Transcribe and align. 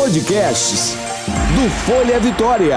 Podcasts 0.00 0.96
do 1.54 1.68
Folha 1.84 2.18
Vitória. 2.18 2.76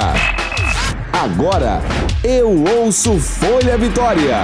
Agora 1.14 1.80
eu 2.22 2.50
ouço 2.82 3.18
Folha 3.18 3.78
Vitória. 3.78 4.40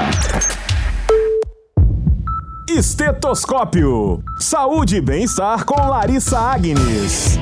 Estetoscópio. 2.69 4.23
Saúde 4.39 4.95
e 4.95 5.01
bem-estar 5.01 5.65
com 5.65 5.75
Larissa 5.75 6.39
Agnes. 6.39 7.37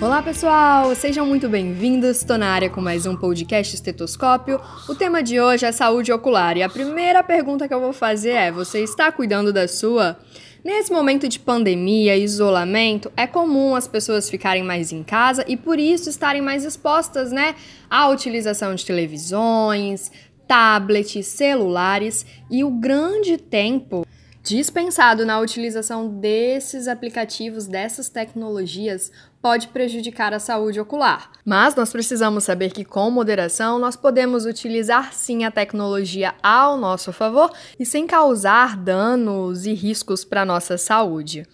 Olá 0.00 0.20
pessoal, 0.20 0.92
sejam 0.96 1.24
muito 1.24 1.48
bem-vindos. 1.48 2.16
Estou 2.16 2.36
na 2.36 2.48
área 2.48 2.68
com 2.68 2.80
mais 2.80 3.06
um 3.06 3.14
podcast 3.14 3.76
Estetoscópio. 3.76 4.60
O 4.88 4.96
tema 4.96 5.22
de 5.22 5.40
hoje 5.40 5.64
é 5.64 5.70
saúde 5.70 6.12
ocular 6.12 6.56
e 6.56 6.62
a 6.64 6.68
primeira 6.68 7.22
pergunta 7.22 7.68
que 7.68 7.72
eu 7.72 7.80
vou 7.80 7.92
fazer 7.92 8.30
é: 8.30 8.50
você 8.50 8.80
está 8.80 9.12
cuidando 9.12 9.52
da 9.52 9.68
sua? 9.68 10.18
Nesse 10.66 10.92
momento 10.92 11.28
de 11.28 11.38
pandemia 11.38 12.16
e 12.16 12.24
isolamento, 12.24 13.12
é 13.16 13.24
comum 13.24 13.76
as 13.76 13.86
pessoas 13.86 14.28
ficarem 14.28 14.64
mais 14.64 14.90
em 14.90 15.04
casa 15.04 15.44
e 15.46 15.56
por 15.56 15.78
isso 15.78 16.10
estarem 16.10 16.42
mais 16.42 16.64
expostas, 16.64 17.30
né, 17.30 17.54
à 17.88 18.08
utilização 18.08 18.74
de 18.74 18.84
televisões, 18.84 20.10
tablets, 20.48 21.24
celulares 21.24 22.26
e 22.50 22.64
o 22.64 22.70
grande 22.72 23.36
tempo 23.36 24.04
dispensado 24.42 25.24
na 25.24 25.38
utilização 25.38 26.08
desses 26.08 26.88
aplicativos, 26.88 27.68
dessas 27.68 28.08
tecnologias, 28.08 29.12
pode 29.46 29.68
prejudicar 29.68 30.34
a 30.34 30.40
saúde 30.40 30.80
ocular. 30.80 31.30
Mas 31.44 31.76
nós 31.76 31.92
precisamos 31.92 32.42
saber 32.42 32.72
que, 32.72 32.84
com 32.84 33.08
moderação, 33.12 33.78
nós 33.78 33.94
podemos 33.94 34.44
utilizar 34.44 35.12
sim 35.12 35.44
a 35.44 35.52
tecnologia 35.52 36.34
ao 36.42 36.76
nosso 36.76 37.12
favor 37.12 37.52
e 37.78 37.86
sem 37.86 38.08
causar 38.08 38.76
danos 38.76 39.64
e 39.64 39.72
riscos 39.72 40.24
para 40.24 40.44
nossa 40.44 40.76
saúde. 40.76 41.46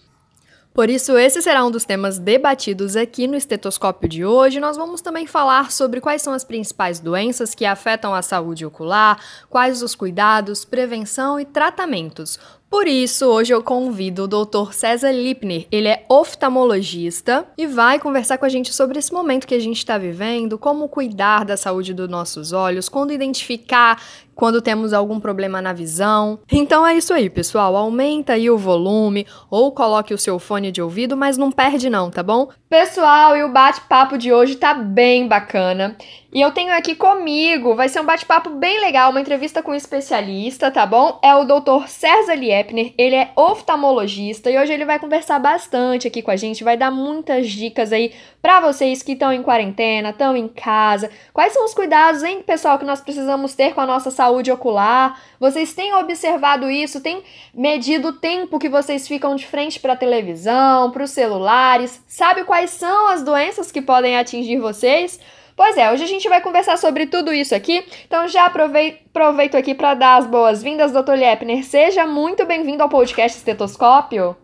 Por 0.75 0.89
isso, 0.89 1.19
esse 1.19 1.43
será 1.43 1.65
um 1.67 1.71
dos 1.71 1.85
temas 1.85 2.19
debatidos 2.19 2.97
aqui 2.97 3.27
no 3.27 3.37
estetoscópio 3.37 4.09
de 4.09 4.25
hoje. 4.25 4.59
Nós 4.59 4.75
vamos 4.75 5.03
também 5.03 5.27
falar 5.27 5.71
sobre 5.71 6.01
quais 6.01 6.23
são 6.23 6.33
as 6.33 6.45
principais 6.45 6.99
doenças 6.99 7.55
que 7.55 7.67
afetam 7.67 8.15
a 8.15 8.23
saúde 8.23 8.65
ocular, 8.65 9.21
quais 9.51 9.83
os 9.83 9.95
cuidados, 9.95 10.65
prevenção 10.65 11.39
e 11.39 11.45
tratamentos. 11.45 12.39
Por 12.71 12.89
isso, 12.89 13.27
hoje 13.27 13.53
eu 13.53 13.63
convido 13.63 14.25
o 14.25 14.27
Dr. 14.27 14.73
César 14.73 15.13
Lipner. 15.13 15.67
Ele 15.71 15.89
é 15.89 16.07
oftalmologista 16.09 17.47
e 17.59 17.67
vai 17.67 17.99
conversar 17.99 18.39
com 18.39 18.47
a 18.47 18.49
gente 18.49 18.73
sobre 18.73 18.99
esse 18.99 19.13
momento 19.13 19.47
que 19.47 19.55
a 19.55 19.61
gente 19.61 19.77
está 19.77 19.99
vivendo, 19.99 20.57
como 20.57 20.89
cuidar 20.89 21.45
da 21.45 21.55
saúde 21.55 21.93
dos 21.93 22.09
nossos 22.09 22.51
olhos, 22.51 22.89
quando 22.89 23.13
identificar 23.13 24.03
quando 24.43 24.61
temos 24.61 24.93
algum 24.93 25.21
problema 25.21 25.63
na 25.63 25.73
visão. 25.73 26.41
Então 26.51 26.85
é 26.85 26.97
isso 26.97 27.15
aí, 27.15 27.31
pessoal. 27.31 27.77
Aumenta 27.77 28.33
aí 28.33 28.51
o 28.51 28.59
volume 28.59 29.25
ou 29.49 29.71
coloque 29.71 30.13
o 30.13 30.19
seu 30.19 30.37
fone 30.37 30.73
de 30.73 30.83
ouvido, 30.83 31.17
mas 31.17 31.39
não 31.39 31.53
perde 31.53 31.89
não, 31.89 32.11
tá 32.11 32.25
bom? 32.25 32.49
Pessoal, 32.69 33.37
e 33.37 33.45
o 33.45 33.53
bate-papo 33.53 34.19
de 34.19 34.33
hoje 34.33 34.57
tá 34.57 34.75
bem 34.75 35.29
bacana. 35.29 35.97
E 36.35 36.41
eu 36.41 36.51
tenho 36.51 36.73
aqui 36.73 36.95
comigo, 36.95 37.75
vai 37.75 37.91
ser 37.91 38.01
um 38.01 38.07
bate-papo 38.07 38.49
bem 38.49 38.81
legal, 38.81 39.11
uma 39.11 39.21
entrevista 39.21 39.63
com 39.63 39.73
um 39.73 39.75
especialista, 39.75 40.71
tá 40.71 40.87
bom? 40.87 41.19
É 41.23 41.35
o 41.35 41.45
Dr. 41.45 41.87
César 41.89 42.35
Liepner, 42.35 42.95
ele 42.97 43.15
é 43.15 43.31
oftalmologista 43.37 44.51
e 44.51 44.59
hoje 44.59 44.73
ele 44.73 44.87
vai 44.87 44.99
conversar 44.99 45.39
bastante 45.39 46.09
aqui 46.09 46.23
com 46.23 46.31
a 46.31 46.37
gente, 46.37 46.65
vai 46.65 46.75
dar 46.75 46.91
muitas 46.91 47.51
dicas 47.51 47.93
aí 47.93 48.15
para 48.41 48.61
vocês 48.61 49.03
que 49.03 49.13
estão 49.13 49.31
em 49.31 49.43
quarentena, 49.43 50.09
estão 50.09 50.35
em 50.35 50.49
casa. 50.49 51.11
Quais 51.35 51.53
são 51.53 51.67
os 51.67 51.75
cuidados, 51.75 52.23
hein, 52.23 52.43
pessoal, 52.43 52.79
que 52.79 52.87
nós 52.87 53.03
precisamos 53.03 53.55
ter 53.55 53.75
com 53.75 53.83
a 53.83 53.87
nossa 53.87 54.11
saúde 54.11 54.51
ocular? 54.51 55.21
Vocês 55.39 55.75
têm 55.75 55.93
observado 55.97 56.71
isso? 56.71 57.03
Têm 57.03 57.23
medido 57.53 58.09
o 58.09 58.13
tempo 58.15 58.59
que 58.59 58.71
vocês 58.71 59.07
ficam 59.07 59.37
de 59.37 59.47
frente 59.47 59.79
para 59.79 59.93
a 59.93 59.97
televisão, 59.97 60.91
para 60.93 61.05
os 61.05 61.11
celulares? 61.11 62.03
Sabe 62.09 62.45
quais 62.45 62.71
são 62.71 63.09
as 63.09 63.23
doenças 63.23 63.71
que 63.71 63.83
podem 63.83 64.17
atingir 64.17 64.57
vocês? 64.59 65.21
Pois 65.57 65.77
é, 65.77 65.93
hoje 65.93 66.05
a 66.05 66.07
gente 66.07 66.29
vai 66.29 66.41
conversar 66.41 66.79
sobre 66.79 67.07
tudo 67.07 67.33
isso 67.33 67.55
aqui, 67.55 67.87
então 68.07 68.27
já 68.27 68.47
aproveito 68.47 69.55
aqui 69.55 69.75
para 69.75 69.95
dar 69.95 70.17
as 70.17 70.27
boas-vindas, 70.27 70.93
Dr. 70.93 71.15
Liepner. 71.15 71.63
Seja 71.65 72.07
muito 72.07 72.47
bem-vindo 72.47 72.83
ao 72.83 72.89
podcast 72.89 73.39
Estetoscópio. 73.39 74.37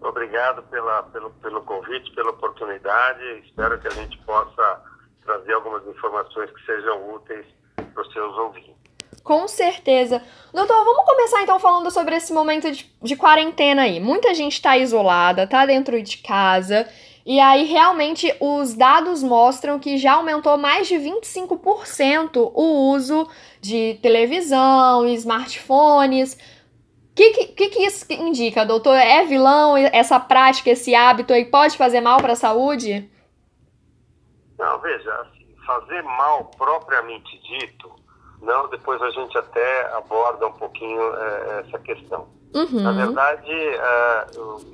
Obrigado 0.00 0.62
pela, 0.64 1.02
pelo, 1.04 1.30
pelo 1.30 1.62
convite, 1.62 2.10
pela 2.14 2.30
oportunidade. 2.30 3.22
Espero 3.44 3.78
que 3.78 3.86
a 3.86 3.90
gente 3.92 4.18
possa 4.18 4.82
trazer 5.24 5.52
algumas 5.52 5.86
informações 5.86 6.50
que 6.50 6.64
sejam 6.64 7.14
úteis 7.14 7.46
para 7.76 8.02
os 8.02 8.12
seus 8.12 8.36
ouvintes. 8.36 8.72
Com 9.22 9.46
certeza. 9.46 10.20
Doutor, 10.52 10.84
vamos 10.84 11.04
começar 11.04 11.42
então 11.42 11.60
falando 11.60 11.90
sobre 11.90 12.16
esse 12.16 12.32
momento 12.32 12.70
de, 12.72 12.92
de 13.00 13.14
quarentena 13.14 13.82
aí. 13.82 14.00
Muita 14.00 14.34
gente 14.34 14.54
está 14.54 14.76
isolada, 14.76 15.44
está 15.44 15.64
dentro 15.64 16.02
de 16.02 16.18
casa. 16.18 16.88
E 17.24 17.38
aí, 17.38 17.64
realmente, 17.64 18.34
os 18.40 18.74
dados 18.74 19.22
mostram 19.22 19.78
que 19.78 19.96
já 19.96 20.14
aumentou 20.14 20.58
mais 20.58 20.88
de 20.88 20.96
25% 20.96 22.50
o 22.52 22.90
uso 22.92 23.28
de 23.60 23.98
televisão, 24.02 25.06
smartphones. 25.06 26.34
O 26.34 27.14
que, 27.14 27.46
que, 27.48 27.68
que 27.68 27.86
isso 27.86 28.04
indica, 28.10 28.66
doutor? 28.66 28.96
É 28.96 29.24
vilão 29.24 29.76
essa 29.76 30.18
prática, 30.18 30.70
esse 30.70 30.94
hábito 30.94 31.32
aí 31.32 31.44
pode 31.44 31.76
fazer 31.76 32.00
mal 32.00 32.18
para 32.18 32.32
a 32.32 32.36
saúde? 32.36 33.08
Não, 34.58 34.80
veja, 34.80 35.12
assim, 35.20 35.46
fazer 35.64 36.02
mal 36.02 36.46
propriamente 36.56 37.38
dito, 37.42 37.92
não, 38.42 38.68
depois 38.68 39.00
a 39.00 39.10
gente 39.10 39.38
até 39.38 39.92
aborda 39.94 40.48
um 40.48 40.52
pouquinho 40.52 41.00
é, 41.14 41.60
essa 41.60 41.78
questão. 41.78 42.26
Uhum. 42.54 42.82
Na 42.82 42.92
verdade, 42.92 43.52
é, 43.52 44.26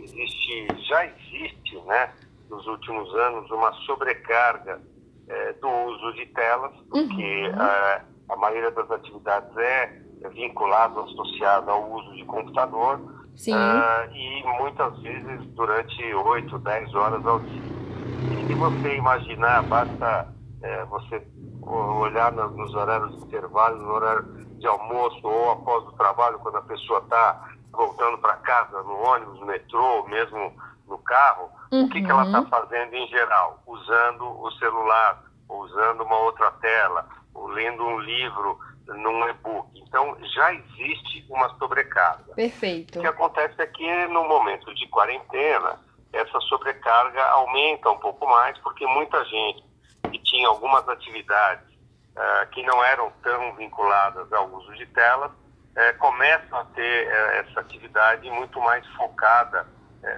existe, 0.02 0.66
já 0.88 1.04
existe, 1.06 1.78
né? 1.86 2.12
Nos 2.50 2.66
últimos 2.66 3.14
anos 3.14 3.50
uma 3.50 3.72
sobrecarga 3.84 4.80
é, 5.28 5.52
do 5.54 5.68
uso 5.68 6.12
de 6.14 6.26
telas, 6.26 6.72
porque 6.90 7.48
uhum. 7.48 7.60
a, 7.60 8.00
a 8.30 8.36
maioria 8.36 8.70
das 8.70 8.90
atividades 8.90 9.56
é 9.56 10.02
vinculada, 10.30 11.00
associada 11.00 11.70
ao 11.70 11.90
uso 11.92 12.14
de 12.14 12.24
computador, 12.24 12.98
uh, 12.98 14.14
e 14.14 14.42
muitas 14.58 14.98
vezes 15.00 15.46
durante 15.54 16.14
8, 16.14 16.58
10 16.58 16.94
horas 16.94 17.26
ao 17.26 17.40
dia. 17.40 17.62
E 18.32 18.46
se 18.46 18.54
você 18.54 18.96
imaginar, 18.96 19.62
basta 19.64 20.34
é, 20.62 20.84
você 20.86 21.22
olhar 21.62 22.32
nos 22.32 22.74
horários 22.74 23.14
de 23.16 23.24
intervalo, 23.24 23.78
no 23.78 23.92
horário 23.92 24.24
de 24.58 24.66
almoço 24.66 25.20
ou 25.22 25.52
após 25.52 25.84
o 25.84 25.92
trabalho, 25.92 26.38
quando 26.38 26.56
a 26.56 26.62
pessoa 26.62 27.00
está 27.00 27.48
voltando 27.72 28.18
para 28.18 28.34
casa, 28.36 28.82
no 28.82 28.94
ônibus, 28.94 29.38
no 29.40 29.46
metrô, 29.46 30.04
mesmo 30.08 30.52
no 30.88 30.98
carro, 30.98 31.50
uhum. 31.70 31.84
o 31.84 31.88
que, 31.88 32.02
que 32.02 32.10
ela 32.10 32.24
está 32.24 32.40
uhum. 32.40 32.48
fazendo 32.48 32.94
em 32.94 33.06
geral? 33.08 33.62
Usando 33.66 34.40
o 34.40 34.50
celular, 34.52 35.22
usando 35.48 36.02
uma 36.02 36.18
outra 36.20 36.50
tela, 36.52 37.06
ou 37.34 37.46
lendo 37.48 37.84
um 37.84 38.00
livro 38.00 38.58
num 38.86 39.28
e-book. 39.28 39.68
Então, 39.76 40.16
já 40.34 40.52
existe 40.54 41.26
uma 41.28 41.48
sobrecarga. 41.58 42.34
Perfeito. 42.34 42.98
O 42.98 43.02
que 43.02 43.06
acontece 43.06 43.54
é 43.58 43.66
que 43.66 44.06
no 44.06 44.24
momento 44.26 44.74
de 44.74 44.88
quarentena, 44.88 45.78
essa 46.12 46.40
sobrecarga 46.40 47.22
aumenta 47.30 47.90
um 47.90 47.98
pouco 47.98 48.26
mais, 48.26 48.56
porque 48.58 48.86
muita 48.86 49.22
gente 49.26 49.64
que 50.10 50.18
tinha 50.20 50.48
algumas 50.48 50.88
atividades 50.88 51.68
uh, 52.16 52.48
que 52.50 52.62
não 52.62 52.82
eram 52.82 53.12
tão 53.22 53.54
vinculadas 53.56 54.32
ao 54.32 54.48
uso 54.48 54.72
de 54.74 54.86
telas, 54.86 55.30
uh, 55.30 55.98
começam 55.98 56.58
a 56.58 56.64
ter 56.66 57.06
uh, 57.06 57.10
essa 57.40 57.60
atividade 57.60 58.30
muito 58.30 58.58
mais 58.60 58.86
focada 58.94 59.66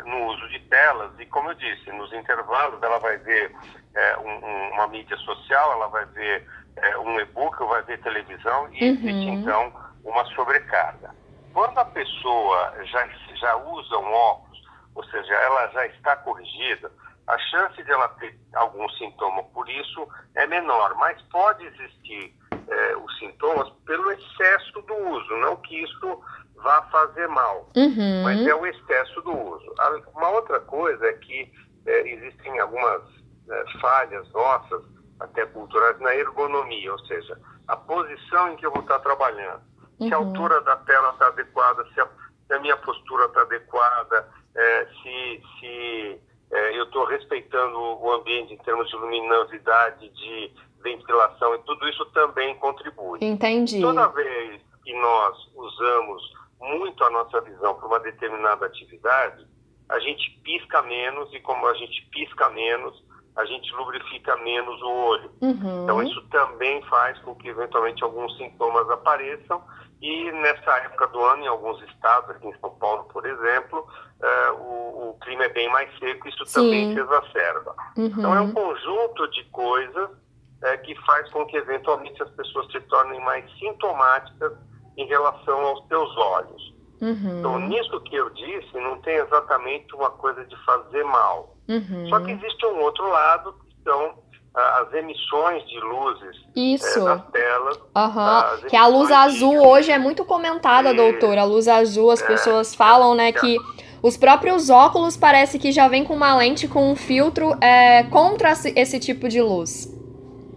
no 0.05 0.27
uso 0.27 0.49
de 0.49 0.61
telas 0.61 1.11
e, 1.19 1.27
como 1.27 1.51
eu 1.51 1.55
disse, 1.55 1.91
nos 1.93 2.13
intervalos 2.13 2.83
ela 2.83 2.99
vai 2.99 3.17
ver 3.19 3.55
é, 3.95 4.19
um, 4.19 4.45
um, 4.45 4.73
uma 4.75 4.87
mídia 4.89 5.17
social, 5.19 5.73
ela 5.73 5.89
vai 5.89 6.05
ver 6.07 6.47
é, 6.77 6.99
um 6.99 7.19
e-book, 7.21 7.59
vai 7.65 7.83
ver 7.83 8.01
televisão 8.03 8.69
e 8.73 8.85
uhum. 8.85 8.91
existe 8.91 9.29
então 9.29 9.73
uma 10.05 10.25
sobrecarga. 10.27 11.15
Quando 11.53 11.79
a 11.79 11.85
pessoa 11.85 12.75
já, 12.85 13.09
já 13.35 13.57
usa 13.57 13.99
um 13.99 14.13
óculos, 14.13 14.63
ou 14.95 15.05
seja, 15.05 15.35
ela 15.35 15.67
já 15.69 15.87
está 15.87 16.17
corrigida, 16.17 16.91
a 17.27 17.39
chance 17.39 17.83
de 17.83 17.91
ela 17.91 18.09
ter 18.09 18.39
algum 18.55 18.89
sintoma 18.91 19.43
por 19.45 19.69
isso 19.69 20.07
é 20.35 20.47
menor, 20.47 20.95
mas 20.97 21.21
pode 21.23 21.65
existir 21.65 22.35
é, 22.69 22.97
os 22.97 23.19
sintomas 23.19 23.69
pelo 23.87 24.11
excesso 24.13 24.83
do 24.83 24.95
uso, 24.95 25.37
não 25.37 25.57
que 25.57 25.83
isso 25.83 26.23
vá 26.63 26.83
fazer 26.91 27.27
mal, 27.29 27.69
uhum. 27.77 28.23
mas 28.23 28.47
é 28.47 28.55
o 28.55 28.67
excesso 28.67 29.21
do 29.23 29.37
uso. 29.37 29.75
Uma 30.15 30.31
outra 30.31 30.61
coisa 30.61 31.07
é 31.07 31.13
que 31.15 31.51
é, 31.87 32.13
existem 32.13 32.59
algumas 32.59 33.03
é, 33.49 33.65
falhas 33.81 34.31
nossas, 34.33 34.83
até 35.19 35.45
culturais, 35.47 35.99
na 36.01 36.15
ergonomia, 36.15 36.93
ou 36.93 36.99
seja, 37.01 37.39
a 37.69 37.77
posição 37.77 38.53
em 38.53 38.57
que 38.57 38.67
eu 38.67 38.71
vou 38.71 38.83
estar 38.83 38.99
trabalhando, 39.01 39.63
uhum. 40.01 40.09
se 40.09 40.15
a 40.15 40.19
uhum. 40.19 40.29
altura 40.29 40.61
da 40.63 40.77
tela 40.77 41.11
está 41.11 41.27
adequada, 41.29 41.85
se 41.93 42.01
a, 42.01 42.09
se 42.47 42.55
a, 42.55 42.59
minha 42.61 42.77
postura 42.79 43.27
está 43.27 43.43
adequada, 43.43 44.29
é, 44.55 44.87
se, 44.87 45.43
se 45.59 46.21
é, 46.53 46.79
eu 46.79 46.85
estou 46.85 47.05
respeitando 47.05 47.79
o 47.79 48.13
ambiente 48.13 48.55
em 48.55 48.59
termos 48.59 48.89
de 48.89 48.97
luminosidade, 48.97 50.09
de 50.09 50.53
ventilação, 50.83 51.55
e 51.55 51.59
tudo 51.61 51.89
isso 51.89 52.05
também 52.07 52.55
contribui. 52.57 53.19
Entendi. 53.23 53.81
Toda 53.81 54.09
vez 54.09 54.61
que 54.83 54.93
nós 54.95 55.37
usamos 55.55 56.40
muito 56.79 57.03
a 57.05 57.11
nossa 57.11 57.41
visão 57.41 57.75
para 57.75 57.87
uma 57.87 58.01
determinada 58.01 58.67
atividade, 58.67 59.47
a 59.89 59.99
gente 59.99 60.31
pisca 60.45 60.83
menos 60.83 61.33
e 61.35 61.41
como 61.41 61.67
a 61.67 61.75
gente 61.75 62.09
pisca 62.13 62.49
menos, 62.51 63.03
a 63.37 63.45
gente 63.45 63.73
lubrifica 63.75 64.37
menos 64.37 64.81
o 64.83 64.91
olho. 64.91 65.31
Uhum. 65.41 65.83
Então 65.85 66.03
isso 66.03 66.23
também 66.31 66.83
faz 66.85 67.19
com 67.21 67.35
que 67.35 67.49
eventualmente 67.49 68.03
alguns 68.05 68.37
sintomas 68.37 68.89
apareçam 68.91 69.63
e 70.01 70.33
nessa 70.33 70.79
época 70.79 71.09
do 71.09 71.23
ano, 71.23 71.45
em 71.45 71.47
alguns 71.47 71.83
estados, 71.83 72.31
aqui 72.31 72.47
em 72.47 72.59
São 72.59 72.71
Paulo, 72.71 73.05
por 73.13 73.27
exemplo, 73.27 73.81
uh, 73.81 74.55
o, 74.55 75.11
o, 75.11 75.19
clima 75.21 75.45
é 75.45 75.49
bem 75.51 75.71
mais 75.71 75.91
seco, 75.99 76.27
isso 76.27 76.47
Sim. 76.47 76.55
também 76.55 76.95
se 76.95 77.01
exacerba. 77.01 77.75
Uhum. 77.99 78.07
Então 78.07 78.35
é 78.35 78.41
um 78.41 78.53
conjunto 78.53 79.29
de 79.31 79.45
coisas 79.51 80.09
uh, 80.09 80.83
que 80.85 80.95
faz 81.05 81.29
com 81.31 81.45
que 81.45 81.57
eventualmente 81.57 82.23
as 82.23 82.31
pessoas 82.31 82.71
se 82.73 82.81
tornem 82.83 83.21
mais 83.21 83.45
sintomáticas 83.59 84.53
em 84.97 85.07
relação 85.07 85.59
aos 85.61 85.87
seus 85.89 86.17
olhos. 86.17 86.75
Uhum. 87.01 87.39
Então, 87.39 87.59
nisso 87.61 88.01
que 88.03 88.15
eu 88.15 88.29
disse, 88.31 88.75
não 88.75 89.01
tem 89.01 89.17
exatamente 89.17 89.95
uma 89.95 90.11
coisa 90.11 90.45
de 90.45 90.57
fazer 90.65 91.03
mal. 91.05 91.57
Uhum. 91.69 92.09
Só 92.09 92.21
que 92.21 92.33
existe 92.33 92.67
um 92.67 92.81
outro 92.81 93.09
lado, 93.09 93.55
que 93.55 93.83
são 93.85 94.15
ah, 94.55 94.83
as 94.83 94.93
emissões 94.93 95.67
de 95.69 95.81
luzes 95.81 96.37
Isso. 96.55 97.09
É, 97.09 97.19
telas. 97.33 97.77
Uhum. 97.79 98.69
Que 98.69 98.77
a 98.77 98.87
luz 98.87 99.11
azul 99.11 99.53
de... 99.53 99.59
hoje 99.67 99.93
é 99.93 99.99
muito 99.99 100.25
comentada, 100.25 100.91
e... 100.93 100.97
doutor. 100.97 101.39
A 101.39 101.45
luz 101.45 101.69
azul, 101.69 102.11
as 102.11 102.21
é. 102.23 102.27
pessoas 102.27 102.75
falam, 102.75 103.15
né, 103.15 103.33
que 103.33 103.57
os 104.03 104.17
próprios 104.17 104.69
óculos 104.69 105.17
parece 105.17 105.59
que 105.59 105.73
já 105.73 105.89
vem 105.89 106.05
com 106.05 106.15
uma 106.15 106.37
lente 106.37 106.69
com 106.69 106.91
um 106.91 106.97
filtro 106.97 107.57
é, 107.63 108.03
contra 108.05 108.53
esse 108.53 108.99
tipo 108.99 109.29
de 109.29 109.41
luz. 109.41 109.89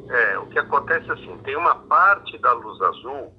É, 0.10 0.38
o 0.40 0.46
que 0.48 0.60
acontece 0.60 1.10
é 1.10 1.14
assim, 1.14 1.38
tem 1.44 1.56
uma 1.56 1.76
parte 1.76 2.38
da 2.40 2.52
luz 2.54 2.82
azul 2.82 3.34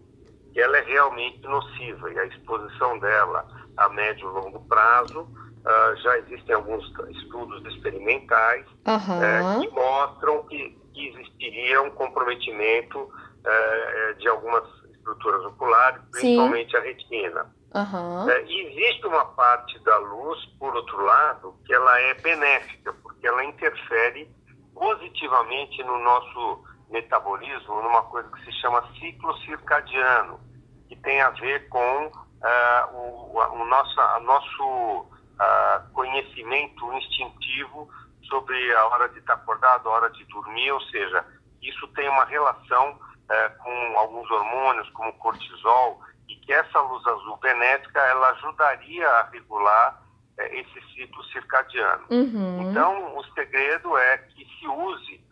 que 0.55 0.61
ela 0.61 0.79
é 0.79 0.83
realmente 0.83 1.43
nociva 1.43 2.12
e 2.12 2.19
a 2.19 2.27
exposição 2.27 2.99
dela 3.01 3.45
a 3.77 3.89
médio 3.89 4.29
e 4.29 4.33
longo 4.33 4.61
prazo 4.67 5.23
uh, 5.23 5.97
já 6.01 6.17
existem 6.19 6.55
alguns 6.55 6.85
estudos 7.11 7.67
experimentais 7.75 8.65
uhum. 8.87 9.59
uh, 9.59 9.61
que 9.61 9.69
mostram 9.75 10.43
que, 10.45 10.79
que, 10.95 11.09
existiria 11.09 11.83
um 11.83 11.91
comprometimento 11.91 13.01
uh, 13.01 14.15
de 14.19 14.29
algumas 14.29 14.62
estruturas 14.93 15.45
oculares, 15.47 16.01
principalmente 16.12 16.71
Sim. 16.71 16.77
a 16.77 16.81
retina. 16.81 17.55
Uhum. 17.75 18.31
existe 18.31 19.05
uma 19.05 19.25
parte 19.25 19.77
da 19.81 19.99
luz, 19.99 20.39
por 20.61 20.77
outro 20.77 21.03
lado, 21.03 21.56
que 21.67 21.75
ela 21.75 22.01
é 22.03 22.15
benéfica, 22.15 22.95
porque 23.03 23.27
ela 23.27 23.45
interfere 23.45 24.31
positivamente 24.73 25.83
no 25.83 25.99
nosso 25.99 26.65
metabolismo 26.91 27.83
numa 27.83 28.03
coisa 28.03 28.29
que 28.31 28.45
se 28.45 28.53
chama 28.61 28.87
ciclo 28.99 29.37
circadiano, 29.39 30.41
que 30.89 30.97
tem 30.97 31.21
a 31.21 31.31
ver 31.31 31.69
com 31.69 32.07
uh, 32.07 32.95
o, 32.95 33.39
o 33.39 33.65
nosso, 33.67 34.01
a 34.01 34.21
nosso 34.21 34.63
uh, 34.63 35.93
conhecimento 35.93 36.93
instintivo 36.95 37.89
sobre 38.29 38.75
a 38.75 38.87
hora 38.87 39.09
de 39.09 39.19
estar 39.19 39.35
acordado, 39.35 39.89
a 39.89 39.93
hora 39.93 40.11
de 40.11 40.25
dormir, 40.27 40.71
ou 40.73 40.81
seja, 40.83 41.25
isso 41.63 41.87
tem 41.89 42.09
uma 42.09 42.25
relação 42.25 42.93
uh, 42.93 43.63
com 43.63 43.99
alguns 43.99 44.31
hormônios, 44.31 44.89
como 44.91 45.13
cortisol, 45.15 46.01
e 46.29 46.37
que 46.37 46.53
essa 46.53 46.81
luz 46.81 47.07
azul 47.07 47.37
benéfica 47.39 48.01
ela 48.01 48.31
ajudaria 48.31 49.09
a 49.09 49.23
regular 49.31 50.03
esse 50.39 50.95
ciclo 50.95 51.23
circadiano. 51.25 52.07
Uhum. 52.11 52.71
Então, 52.71 53.17
o 53.17 53.25
segredo 53.35 53.97
é 53.97 54.19
que 54.19 54.45
se 54.45 54.67
use 54.67 55.24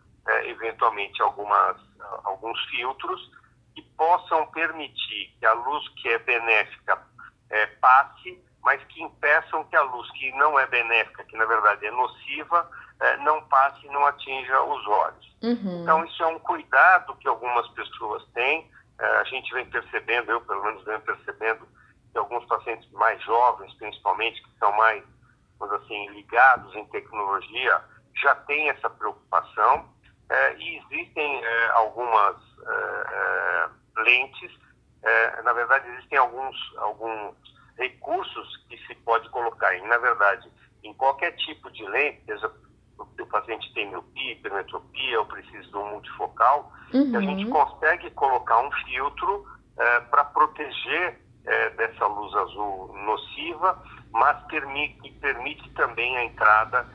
eventualmente 0.45 1.21
algumas, 1.21 1.77
alguns 2.23 2.59
filtros 2.69 3.31
que 3.75 3.81
possam 3.97 4.45
permitir 4.47 5.35
que 5.39 5.45
a 5.45 5.53
luz 5.53 5.87
que 5.89 6.09
é 6.09 6.19
benéfica 6.19 7.01
é, 7.49 7.65
passe, 7.67 8.41
mas 8.61 8.83
que 8.85 9.01
impeçam 9.01 9.63
que 9.65 9.75
a 9.75 9.81
luz 9.81 10.09
que 10.11 10.31
não 10.33 10.57
é 10.57 10.65
benéfica, 10.67 11.23
que 11.25 11.37
na 11.37 11.45
verdade 11.45 11.85
é 11.85 11.91
nociva, 11.91 12.69
é, 12.99 13.17
não 13.17 13.43
passe 13.45 13.85
e 13.85 13.89
não 13.89 14.05
atinja 14.05 14.61
os 14.61 14.87
olhos. 14.87 15.35
Uhum. 15.41 15.81
Então, 15.81 16.05
isso 16.05 16.23
é 16.23 16.27
um 16.27 16.39
cuidado 16.39 17.15
que 17.17 17.27
algumas 17.27 17.67
pessoas 17.69 18.23
têm. 18.33 18.71
É, 18.99 19.05
a 19.17 19.23
gente 19.25 19.53
vem 19.53 19.65
percebendo, 19.65 20.31
eu 20.31 20.41
pelo 20.41 20.63
menos 20.63 20.83
venho 20.85 21.01
percebendo, 21.01 21.67
que 22.11 22.17
alguns 22.17 22.45
pacientes 22.45 22.89
mais 22.91 23.21
jovens, 23.23 23.73
principalmente, 23.73 24.41
que 24.41 24.57
são 24.59 24.71
mais, 24.77 25.03
vamos 25.59 25.75
assim, 25.83 26.07
ligados 26.11 26.73
em 26.75 26.85
tecnologia, 26.85 27.81
já 28.21 28.35
têm 28.35 28.69
essa 28.69 28.89
preocupação. 28.89 29.91
É, 30.29 30.55
e 30.57 30.77
existem 30.77 31.45
é, 31.45 31.67
algumas 31.71 32.35
é, 32.65 33.05
é, 33.11 34.01
lentes, 34.01 34.51
é, 35.03 35.41
na 35.43 35.53
verdade 35.53 35.87
existem 35.89 36.17
alguns, 36.17 36.55
alguns 36.77 37.35
recursos 37.77 38.65
que 38.69 38.77
se 38.87 38.95
pode 38.95 39.29
colocar 39.29 39.75
em, 39.75 39.85
na 39.87 39.97
verdade, 39.97 40.49
em 40.83 40.93
qualquer 40.93 41.31
tipo 41.33 41.69
de 41.71 41.85
lente, 41.87 42.21
seja 42.25 42.51
o 42.97 43.25
paciente 43.27 43.73
tem 43.73 43.89
miopia, 43.89 44.33
hipermetropia, 44.33 45.19
ou 45.19 45.25
precisa 45.25 45.67
de 45.67 45.75
um 45.75 45.91
multifocal, 45.91 46.71
uhum. 46.93 47.17
a 47.17 47.21
gente 47.21 47.49
consegue 47.49 48.09
colocar 48.11 48.59
um 48.59 48.71
filtro 48.71 49.45
para 50.09 50.23
proteger 50.25 51.19
dessa 51.75 52.05
luz 52.05 52.33
azul 52.35 52.93
nociva, 52.93 53.83
mas 54.11 54.41
permite, 54.43 55.11
permite 55.13 55.67
também 55.71 56.15
a 56.17 56.25
entrada 56.25 56.87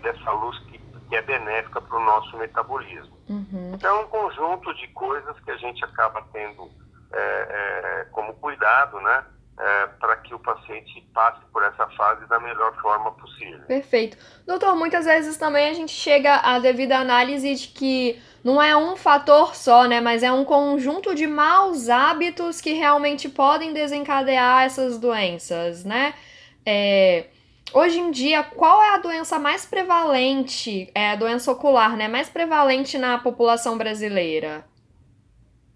dessa 0.00 0.30
luz 0.32 0.58
que 0.70 0.81
que 1.12 1.16
é 1.16 1.20
benéfica 1.20 1.78
para 1.78 1.98
o 1.98 2.02
nosso 2.02 2.34
metabolismo. 2.38 3.14
Uhum. 3.28 3.72
Então, 3.74 3.98
é 3.98 4.00
um 4.00 4.08
conjunto 4.08 4.72
de 4.72 4.88
coisas 4.88 5.38
que 5.40 5.50
a 5.50 5.56
gente 5.58 5.84
acaba 5.84 6.26
tendo 6.32 6.70
é, 7.12 7.18
é, 7.20 8.06
como 8.12 8.32
cuidado, 8.32 8.98
né? 8.98 9.22
É, 9.60 9.86
para 10.00 10.16
que 10.16 10.34
o 10.34 10.38
paciente 10.38 11.06
passe 11.12 11.44
por 11.52 11.62
essa 11.62 11.86
fase 11.88 12.26
da 12.28 12.40
melhor 12.40 12.74
forma 12.80 13.12
possível. 13.12 13.60
Perfeito. 13.66 14.16
Doutor, 14.46 14.74
muitas 14.74 15.04
vezes 15.04 15.36
também 15.36 15.68
a 15.68 15.74
gente 15.74 15.92
chega 15.92 16.36
à 16.36 16.58
devida 16.58 16.96
análise 16.96 17.56
de 17.56 17.68
que 17.68 18.18
não 18.42 18.60
é 18.62 18.74
um 18.74 18.96
fator 18.96 19.54
só, 19.54 19.84
né? 19.84 20.00
Mas 20.00 20.22
é 20.22 20.32
um 20.32 20.46
conjunto 20.46 21.14
de 21.14 21.26
maus 21.26 21.90
hábitos 21.90 22.58
que 22.58 22.72
realmente 22.72 23.28
podem 23.28 23.74
desencadear 23.74 24.64
essas 24.64 24.98
doenças, 24.98 25.84
né? 25.84 26.14
É, 26.64 27.26
Hoje 27.74 27.98
em 27.98 28.10
dia, 28.10 28.42
qual 28.42 28.82
é 28.82 28.94
a 28.94 28.98
doença 28.98 29.38
mais 29.38 29.64
prevalente, 29.64 30.90
é 30.94 31.10
a 31.10 31.16
doença 31.16 31.50
ocular, 31.50 31.96
né, 31.96 32.08
mais 32.08 32.28
prevalente 32.28 32.98
na 32.98 33.18
população 33.18 33.78
brasileira? 33.78 34.64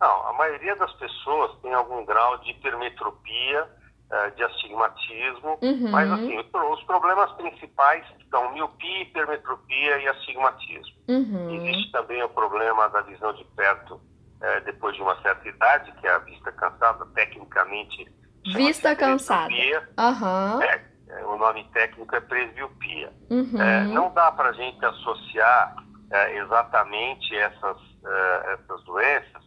Não, 0.00 0.26
a 0.28 0.32
maioria 0.34 0.76
das 0.76 0.92
pessoas 0.94 1.52
tem 1.62 1.72
algum 1.72 2.04
grau 2.04 2.38
de 2.38 2.50
hipermetropia, 2.50 3.66
eh, 4.10 4.30
de 4.30 4.44
astigmatismo, 4.44 5.58
uhum. 5.62 5.90
mas 5.90 6.10
assim, 6.12 6.38
os 6.38 6.82
problemas 6.84 7.32
principais 7.32 8.04
são 8.30 8.52
miopia, 8.52 9.02
hipermetropia 9.02 9.98
e 9.98 10.08
astigmatismo. 10.08 10.96
Uhum. 11.08 11.54
Existe 11.56 11.90
também 11.92 12.22
o 12.22 12.28
problema 12.28 12.88
da 12.90 13.00
visão 13.00 13.32
de 13.32 13.44
perto 13.56 14.00
eh, 14.42 14.60
depois 14.60 14.94
de 14.94 15.02
uma 15.02 15.20
certa 15.22 15.48
idade, 15.48 15.90
que 15.92 16.06
é 16.06 16.10
a 16.10 16.18
vista 16.18 16.52
cansada, 16.52 17.06
tecnicamente. 17.14 18.06
Vista 18.54 18.94
cansada. 18.94 19.52
Uhum. 19.52 20.62
É, 20.62 20.66
é, 20.66 20.84
o 21.26 21.36
nome 21.36 21.64
técnico 21.72 22.14
é 22.14 22.20
presbiopia. 22.20 23.12
Uhum. 23.30 23.60
É, 23.60 23.84
não 23.84 24.12
dá 24.12 24.32
para 24.32 24.50
a 24.50 24.52
gente 24.52 24.84
associar 24.84 25.76
é, 26.10 26.38
exatamente 26.38 27.34
essas, 27.36 27.76
é, 28.04 28.52
essas 28.54 28.82
doenças 28.84 29.44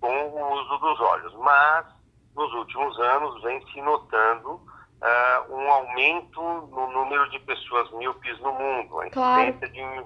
com 0.00 0.08
o 0.08 0.52
uso 0.54 0.78
dos 0.78 1.00
olhos, 1.00 1.34
mas 1.34 1.86
nos 2.34 2.52
últimos 2.54 2.98
anos 3.00 3.42
vem 3.42 3.60
se 3.68 3.82
notando 3.82 4.60
é, 5.02 5.40
um 5.50 5.70
aumento 5.70 6.40
no 6.40 6.90
número 6.92 7.28
de 7.30 7.38
pessoas 7.40 7.90
míopes 7.92 8.38
no 8.40 8.52
mundo. 8.52 9.00
A 9.00 9.06
incidência 9.06 9.68
claro. 9.68 10.04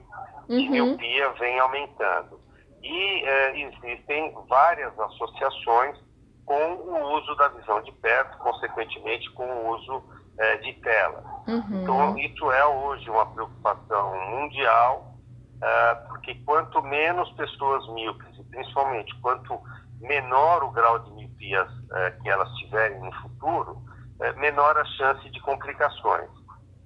de, 0.49 0.57
de 0.57 0.67
uhum. 0.67 0.71
miopia 0.71 1.31
vem 1.33 1.59
aumentando. 1.59 2.41
E 2.83 3.25
é, 3.25 3.61
existem 3.61 4.35
várias 4.49 4.99
associações 4.99 5.99
com 6.45 6.75
o 6.75 7.17
uso 7.17 7.35
da 7.37 7.49
visão 7.49 7.81
de 7.83 7.93
perto, 7.93 8.37
consequentemente 8.39 9.31
com 9.33 9.45
o 9.45 9.75
uso 9.75 10.03
é, 10.39 10.57
de 10.59 10.73
tela. 10.75 11.25
Uhum. 11.47 11.83
Então, 11.83 12.19
isso 12.19 12.51
é 12.53 12.67
hoje 12.67 13.09
uma 13.11 13.27
preocupação 13.27 14.31
mundial, 14.31 15.15
é, 15.63 15.95
porque 16.09 16.35
quanto 16.47 16.83
menos 16.83 17.31
pessoas 17.33 17.87
míopes, 17.89 18.39
e 18.39 18.45
principalmente 18.45 19.15
quanto 19.21 19.61
menor 20.01 20.65
o 20.65 20.71
grau 20.71 20.99
de 20.99 21.11
miopia 21.13 21.67
é, 21.93 22.11
que 22.11 22.29
elas 22.29 22.51
tiverem 22.57 23.01
no 23.01 23.13
futuro, 23.13 23.83
é, 24.21 24.33
menor 24.35 24.77
a 24.77 24.85
chance 24.85 25.29
de 25.31 25.41
complicações. 25.41 26.31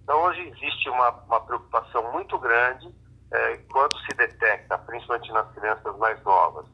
Então, 0.02 0.22
hoje 0.22 0.40
existe 0.48 0.88
uma, 0.88 1.10
uma 1.10 1.40
preocupação 1.40 2.12
muito 2.12 2.38
grande 2.38 2.88
é, 3.30 3.56
quando 3.70 3.96
se 3.98 4.16
detecta, 4.16 4.78
principalmente 4.78 5.30
nas 5.32 5.50
crianças 5.52 5.96
mais 5.98 6.22
novas, 6.22 6.66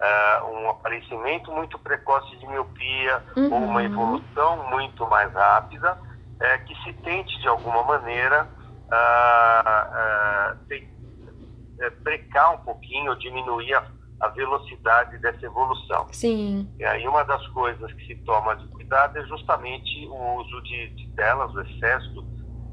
Uh, 0.00 0.46
um 0.46 0.70
aparecimento 0.70 1.52
muito 1.52 1.78
precoce 1.78 2.34
de 2.38 2.46
miopia 2.46 3.22
uhum. 3.36 3.52
ou 3.52 3.58
uma 3.58 3.84
evolução 3.84 4.66
muito 4.70 5.06
mais 5.10 5.30
rápida, 5.34 5.98
é, 6.40 6.58
que 6.58 6.74
se 6.82 6.92
tente 6.94 7.38
de 7.40 7.48
alguma 7.48 7.82
maneira 7.84 8.48
uh, 8.90 10.54
uh, 10.54 12.02
brecar 12.02 12.54
um 12.54 12.58
pouquinho, 12.64 13.14
diminuir 13.16 13.74
a, 13.74 13.86
a, 14.20 14.28
velocidade 14.28 15.18
dessa 15.18 15.44
evolução. 15.44 16.08
Sim. 16.12 16.68
E 16.78 16.84
aí 16.84 17.06
uma 17.06 17.22
das 17.24 17.46
coisas 17.48 17.92
que 17.92 18.06
se 18.06 18.14
toma 18.24 18.56
de 18.56 18.66
cuidado 18.68 19.18
é 19.18 19.24
justamente 19.26 20.06
o 20.06 20.40
uso 20.40 20.62
de, 20.62 20.88
de 20.90 21.08
telas, 21.12 21.54
o 21.54 21.60
excesso 21.60 22.22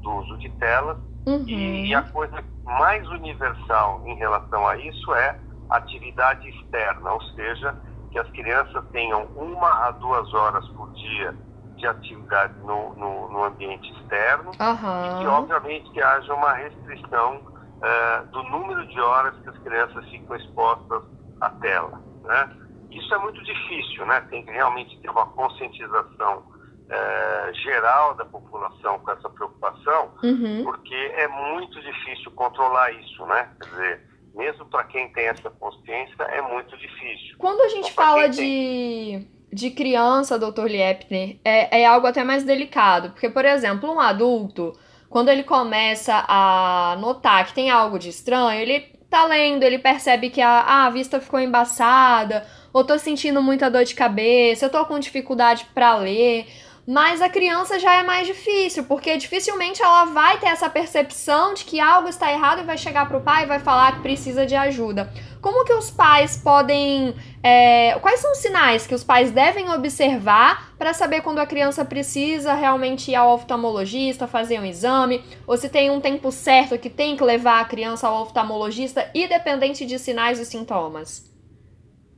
do 0.00 0.10
uso 0.16 0.38
de 0.38 0.48
telas. 0.58 0.96
Uhum. 1.26 1.44
E, 1.46 1.88
e 1.88 1.94
a 1.94 2.02
coisa 2.02 2.42
mais 2.64 3.06
universal 3.08 4.02
em 4.06 4.16
relação 4.16 4.66
a 4.66 4.76
isso 4.78 5.14
é 5.14 5.38
atividade 5.68 6.48
externa, 6.48 7.12
ou 7.12 7.20
seja, 7.34 7.76
que 8.10 8.18
as 8.18 8.28
crianças 8.30 8.82
tenham 8.90 9.24
uma 9.36 9.86
a 9.86 9.90
duas 9.90 10.32
horas 10.32 10.66
por 10.68 10.90
dia 10.94 11.34
de 11.78 11.86
atividade 11.86 12.54
no, 12.60 12.94
no, 12.94 13.28
no 13.28 13.44
ambiente 13.44 13.90
externo 13.92 14.50
uhum. 14.50 15.20
e 15.20 15.20
que, 15.20 15.26
obviamente, 15.26 15.90
que 15.92 16.02
haja 16.02 16.34
uma 16.34 16.52
restrição 16.52 17.36
uh, 17.36 18.26
do 18.30 18.42
número 18.44 18.86
de 18.86 19.00
horas 19.00 19.34
que 19.42 19.48
as 19.48 19.58
crianças 19.58 20.04
ficam 20.10 20.36
expostas 20.36 21.02
à 21.40 21.50
tela. 21.50 22.02
Né? 22.24 22.56
Isso 22.90 23.14
é 23.14 23.18
muito 23.18 23.42
difícil, 23.42 24.04
né? 24.06 24.20
tem 24.28 24.44
que 24.44 24.50
realmente 24.50 24.98
ter 25.00 25.10
uma 25.10 25.26
conscientização 25.26 26.38
uh, 26.38 27.54
geral 27.54 28.14
da 28.14 28.24
população 28.24 28.98
com 28.98 29.10
essa 29.10 29.28
preocupação, 29.30 30.10
uhum. 30.22 30.64
porque 30.64 30.94
é 30.94 31.28
muito 31.28 31.80
difícil 31.80 32.30
controlar 32.32 32.90
isso, 32.92 33.24
né? 33.26 33.48
Quer 33.60 33.68
dizer, 33.70 34.08
mesmo 34.34 34.64
para 34.66 34.84
quem 34.84 35.12
tem 35.12 35.26
essa 35.26 35.50
consciência, 35.50 36.22
é 36.24 36.42
muito 36.42 36.76
difícil. 36.76 37.36
Quando 37.38 37.60
a 37.62 37.68
gente 37.68 37.90
então, 37.90 38.04
fala 38.04 38.28
de, 38.28 39.26
de 39.52 39.70
criança, 39.70 40.38
doutor 40.38 40.70
Liepner, 40.70 41.38
é, 41.44 41.80
é 41.82 41.86
algo 41.86 42.06
até 42.06 42.22
mais 42.22 42.44
delicado. 42.44 43.10
Porque, 43.10 43.28
por 43.28 43.44
exemplo, 43.44 43.92
um 43.92 44.00
adulto, 44.00 44.72
quando 45.08 45.28
ele 45.28 45.42
começa 45.42 46.24
a 46.28 46.96
notar 47.00 47.46
que 47.46 47.54
tem 47.54 47.70
algo 47.70 47.98
de 47.98 48.08
estranho, 48.10 48.60
ele 48.60 48.80
tá 49.10 49.24
lendo, 49.24 49.62
ele 49.62 49.78
percebe 49.78 50.30
que 50.30 50.40
a, 50.40 50.86
a 50.86 50.90
vista 50.90 51.20
ficou 51.20 51.40
embaçada, 51.40 52.46
ou 52.72 52.84
tô 52.84 52.98
sentindo 52.98 53.42
muita 53.42 53.70
dor 53.70 53.84
de 53.84 53.94
cabeça, 53.94 54.66
eu 54.66 54.70
tô 54.70 54.84
com 54.84 54.98
dificuldade 54.98 55.66
para 55.74 55.96
ler. 55.96 56.46
Mas 56.90 57.20
a 57.20 57.28
criança 57.28 57.78
já 57.78 57.96
é 57.96 58.02
mais 58.02 58.26
difícil, 58.26 58.82
porque 58.84 59.14
dificilmente 59.18 59.82
ela 59.82 60.06
vai 60.06 60.38
ter 60.38 60.46
essa 60.46 60.70
percepção 60.70 61.52
de 61.52 61.66
que 61.66 61.78
algo 61.78 62.08
está 62.08 62.32
errado 62.32 62.60
e 62.60 62.64
vai 62.64 62.78
chegar 62.78 63.06
para 63.06 63.18
o 63.18 63.20
pai 63.20 63.42
e 63.42 63.46
vai 63.46 63.58
falar 63.58 63.96
que 63.96 64.00
precisa 64.00 64.46
de 64.46 64.56
ajuda. 64.56 65.12
Como 65.42 65.66
que 65.66 65.72
os 65.74 65.90
pais 65.90 66.42
podem. 66.42 67.14
É, 67.42 67.98
quais 67.98 68.20
são 68.20 68.32
os 68.32 68.38
sinais 68.38 68.86
que 68.86 68.94
os 68.94 69.04
pais 69.04 69.30
devem 69.30 69.68
observar 69.68 70.72
para 70.78 70.94
saber 70.94 71.20
quando 71.20 71.40
a 71.40 71.46
criança 71.46 71.84
precisa 71.84 72.54
realmente 72.54 73.10
ir 73.10 73.16
ao 73.16 73.34
oftalmologista, 73.34 74.26
fazer 74.26 74.58
um 74.58 74.64
exame, 74.64 75.22
ou 75.46 75.58
se 75.58 75.68
tem 75.68 75.90
um 75.90 76.00
tempo 76.00 76.32
certo 76.32 76.78
que 76.78 76.88
tem 76.88 77.18
que 77.18 77.22
levar 77.22 77.60
a 77.60 77.66
criança 77.66 78.08
ao 78.08 78.22
oftalmologista, 78.22 79.10
independente 79.14 79.84
de 79.84 79.98
sinais 79.98 80.38
e 80.38 80.46
sintomas? 80.46 81.30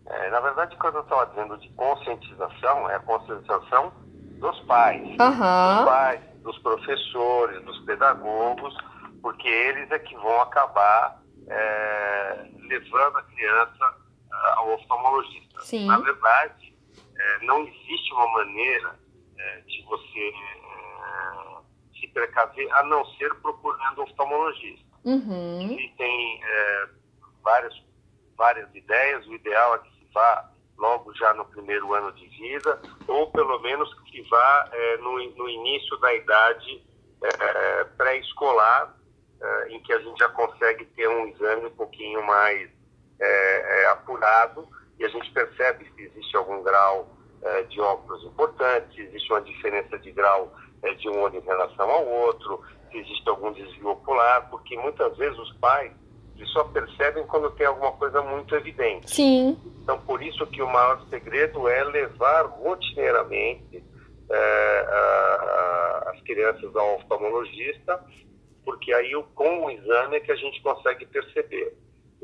É, 0.07 0.31
na 0.31 0.39
verdade, 0.39 0.77
quando 0.77 0.95
eu 0.95 1.03
estava 1.03 1.27
dizendo 1.27 1.59
de 1.59 1.69
conscientização, 1.71 2.89
é 2.89 2.95
a 2.95 3.01
conscientização 3.01 3.93
dos 4.41 4.59
pais, 4.61 5.03
uhum. 5.03 5.17
dos 5.17 5.85
pais, 5.85 6.21
dos 6.43 6.59
professores, 6.59 7.63
dos 7.65 7.79
pedagogos, 7.81 8.75
porque 9.23 9.47
eles 9.49 9.91
é 9.91 9.99
que 9.99 10.17
vão 10.17 10.41
acabar 10.41 11.23
é, 11.47 12.47
levando 12.69 13.19
a 13.19 13.23
criança 13.23 13.95
ao 14.57 14.73
oftalmologista. 14.75 15.61
Sim. 15.63 15.87
Na 15.87 15.99
verdade, 15.99 16.75
é, 17.17 17.45
não 17.45 17.61
existe 17.67 18.13
uma 18.15 18.27
maneira 18.33 18.99
é, 19.39 19.61
de 19.61 19.83
você 19.83 20.33
é, 20.33 21.99
se 21.99 22.09
precaver 22.09 22.73
a 22.73 22.83
não 22.85 23.05
ser 23.17 23.35
procurando 23.37 24.03
oftalmologista. 24.03 24.89
Uhum. 25.05 25.61
Existem 25.63 26.41
é, 26.43 26.89
várias, 27.43 27.75
várias 28.37 28.75
ideias, 28.75 29.27
o 29.27 29.35
ideal 29.35 29.75
é 29.75 29.79
que 29.79 29.91
se 29.99 30.09
vá 30.15 30.50
logo 30.81 31.15
já 31.15 31.35
no 31.35 31.45
primeiro 31.45 31.93
ano 31.93 32.11
de 32.13 32.27
vida, 32.27 32.81
ou 33.07 33.31
pelo 33.31 33.61
menos 33.61 33.93
que 34.05 34.23
vá 34.23 34.69
é, 34.73 34.97
no, 34.97 35.13
no, 35.37 35.49
início 35.49 35.97
da 35.99 36.15
idade 36.15 36.83
é, 37.23 37.85
pré-escolar, 37.99 38.97
é, 39.41 39.69
em 39.69 39.81
que 39.83 39.93
a 39.93 40.01
gente 40.01 40.19
já 40.19 40.29
consegue 40.31 40.87
ter 40.87 41.07
um 41.07 41.29
exame 41.29 41.67
um 41.67 41.77
pouquinho 41.77 42.27
mais 42.27 42.71
é, 43.21 43.83
é, 43.83 43.87
apurado 43.91 44.67
e 44.99 45.05
a 45.05 45.09
gente 45.09 45.31
percebe 45.33 45.87
se 45.95 46.03
existe 46.03 46.35
algum 46.35 46.63
grau 46.63 47.15
é, 47.43 47.63
de 47.65 47.79
óculos 47.79 48.25
importante, 48.25 48.95
se 48.95 49.03
existe 49.03 49.31
uma 49.31 49.43
diferença 49.43 49.99
de 49.99 50.11
grau 50.11 50.53
de 50.97 51.11
um 51.11 51.21
olho 51.21 51.37
em 51.37 51.45
relação 51.45 51.91
ao 51.91 52.07
outro, 52.07 52.65
se 52.91 52.97
existe 52.97 53.29
algum 53.29 53.53
desvio 53.53 53.91
ocular, 53.91 54.49
porque 54.49 54.79
muitas 54.79 55.15
vezes 55.19 55.39
os 55.39 55.53
pais 55.59 55.93
eles 56.41 56.51
só 56.53 56.65
percebem 56.65 57.27
quando 57.27 57.51
tem 57.51 57.67
alguma 57.67 57.93
coisa 57.93 58.23
muito 58.23 58.55
evidente. 58.57 59.15
Sim. 59.15 59.59
Então, 59.83 60.01
por 60.01 60.23
isso 60.23 60.47
que 60.47 60.63
o 60.63 60.67
maior 60.67 61.05
segredo 61.11 61.69
é 61.69 61.85
levar 61.85 62.47
rotineiramente 62.47 63.85
é, 64.31 64.87
a, 64.89 66.05
a, 66.07 66.13
as 66.15 66.23
crianças 66.23 66.75
ao 66.75 66.97
oftalmologista, 66.97 68.03
porque 68.65 68.93
aí 68.93 69.13
com 69.35 69.67
o 69.67 69.71
exame 69.71 70.17
é 70.17 70.21
que 70.21 70.33
a 70.33 70.37
gente 70.37 70.63
consegue 70.63 71.05
perceber. 71.07 71.77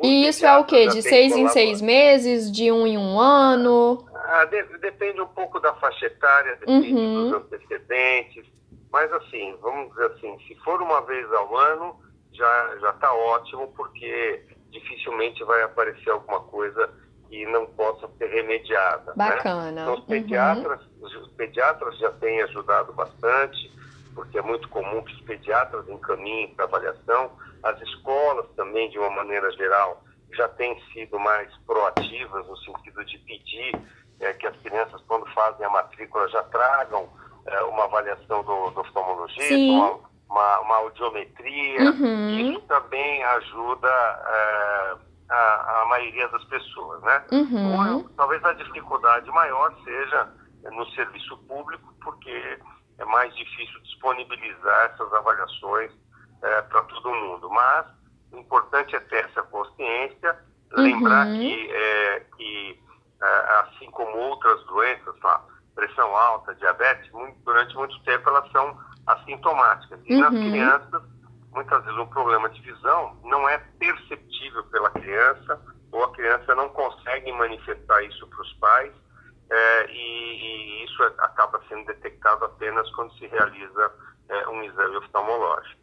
e 0.02 0.26
isso 0.26 0.46
é 0.46 0.58
o 0.58 0.64
quê? 0.64 0.86
De 0.88 1.02
seis 1.02 1.36
em 1.36 1.48
seis 1.48 1.82
meses? 1.82 2.50
De 2.50 2.72
um 2.72 2.86
em 2.86 2.96
um 2.96 3.20
ano? 3.20 4.06
Ah, 4.14 4.46
de, 4.46 4.62
depende 4.78 5.20
um 5.20 5.26
pouco 5.26 5.60
da 5.60 5.74
faixa 5.74 6.06
etária, 6.06 6.56
depende 6.56 6.94
uhum. 6.94 7.30
dos 7.30 7.32
antecedentes. 7.34 8.46
Mas 8.90 9.12
assim, 9.12 9.54
vamos 9.60 9.90
dizer 9.90 10.06
assim, 10.06 10.38
se 10.48 10.54
for 10.64 10.80
uma 10.80 11.02
vez 11.02 11.30
ao 11.34 11.54
ano, 11.54 12.05
já 12.36 12.78
já 12.80 12.90
está 12.90 13.12
ótimo 13.12 13.72
porque 13.76 14.44
dificilmente 14.70 15.42
vai 15.44 15.62
aparecer 15.62 16.10
alguma 16.10 16.40
coisa 16.40 16.88
que 17.28 17.44
não 17.46 17.66
possa 17.66 18.08
ser 18.18 18.26
remediada. 18.26 19.12
Né? 19.16 19.30
Bacana. 19.30 19.72
Né? 19.72 19.82
Então, 19.82 19.94
os 19.94 20.04
pediatras, 20.04 20.80
uhum. 21.00 21.06
os 21.06 21.28
pediatras 21.32 21.98
já 21.98 22.12
têm 22.12 22.42
ajudado 22.42 22.92
bastante, 22.92 23.72
porque 24.14 24.38
é 24.38 24.42
muito 24.42 24.68
comum 24.68 25.02
que 25.02 25.12
os 25.12 25.20
pediatras 25.22 25.88
encaminhem 25.88 26.54
para 26.54 26.66
avaliação. 26.66 27.32
As 27.62 27.80
escolas 27.82 28.46
também, 28.54 28.88
de 28.90 28.98
uma 28.98 29.10
maneira 29.10 29.50
geral, 29.52 30.04
já 30.32 30.48
têm 30.50 30.80
sido 30.92 31.18
mais 31.18 31.50
proativas 31.66 32.46
no 32.46 32.56
sentido 32.58 33.04
de 33.04 33.18
pedir 33.18 33.80
é, 34.20 34.32
que 34.32 34.46
as 34.46 34.56
crianças, 34.58 35.00
quando 35.08 35.26
fazem 35.32 35.66
a 35.66 35.70
matrícula, 35.70 36.28
já 36.28 36.42
tragam 36.44 37.08
é, 37.46 37.62
uma 37.64 37.84
avaliação 37.84 38.42
do, 38.42 38.70
do 38.70 38.80
oftalmologista, 38.80 39.54
uma, 39.54 40.00
uma, 40.28 40.60
uma 40.60 40.76
audiometria. 40.76 41.90
Uhum. 41.90 42.30
Isso 42.30 42.60
também 42.62 43.22
ajuda 43.24 43.88
é, 43.88 44.96
a, 45.30 45.82
a, 45.82 45.86
maioria 45.86 46.28
das 46.28 46.44
pessoas, 46.44 47.02
né? 47.02 47.24
Uhum. 47.32 47.96
Ou, 47.96 48.08
talvez 48.16 48.44
a 48.44 48.52
dificuldade 48.54 49.30
maior 49.30 49.74
seja 49.84 50.28
no 50.72 50.84
serviço 50.90 51.36
público, 51.48 51.94
porque 52.02 52.58
é 52.98 53.04
mais 53.04 53.34
difícil 53.36 53.80
disponibilizar 53.82 54.90
essas 54.92 55.12
avaliações 55.12 55.92
é, 56.42 56.62
para 56.62 56.82
todo 56.82 57.14
mundo. 57.14 57.48
Mas 57.50 57.86
o 58.32 58.38
importante 58.38 58.96
é 58.96 59.00
ter 59.00 59.24
essa 59.24 59.42
consciência, 59.44 60.38
uhum. 60.76 60.82
lembrar 60.82 61.26
que, 61.26 61.70
é, 61.70 62.20
que 62.36 62.80
é, 63.22 63.60
assim 63.60 63.90
como 63.90 64.16
outras 64.16 64.62
doenças, 64.64 65.18
tá? 65.20 65.42
pressão 65.74 66.16
alta, 66.16 66.54
diabetes, 66.54 67.10
muito, 67.12 67.38
durante 67.44 67.76
muito 67.76 68.02
tempo 68.02 68.28
elas 68.30 68.50
são 68.50 68.76
assintomáticas. 69.06 70.00
E 70.04 70.14
uhum. 70.14 70.20
nas 70.20 70.30
crianças, 70.30 71.02
muitas 71.52 71.84
vezes 71.84 71.98
o 71.98 72.06
problema 72.06 72.48
de 72.50 72.60
visão 72.60 73.16
não 73.24 73.48
é 73.48 73.58
perceptível 73.78 74.64
pela 74.64 74.90
criança, 74.90 75.60
ou 75.92 76.04
a 76.04 76.12
criança 76.12 76.54
não 76.54 76.68
consegue 76.68 77.32
manifestar 77.32 78.02
isso 78.02 78.26
para 78.26 78.42
os 78.42 78.52
pais, 78.54 78.92
é, 79.50 79.90
e, 79.90 79.92
e, 79.92 80.84
isso 80.84 81.02
acaba 81.18 81.60
sendo 81.68 81.86
detectado 81.86 82.44
apenas 82.44 82.90
quando 82.94 83.12
se 83.14 83.26
realiza 83.26 83.92
é, 84.28 84.48
um 84.48 84.62
exame 84.64 84.96
oftalmológico. 84.96 85.80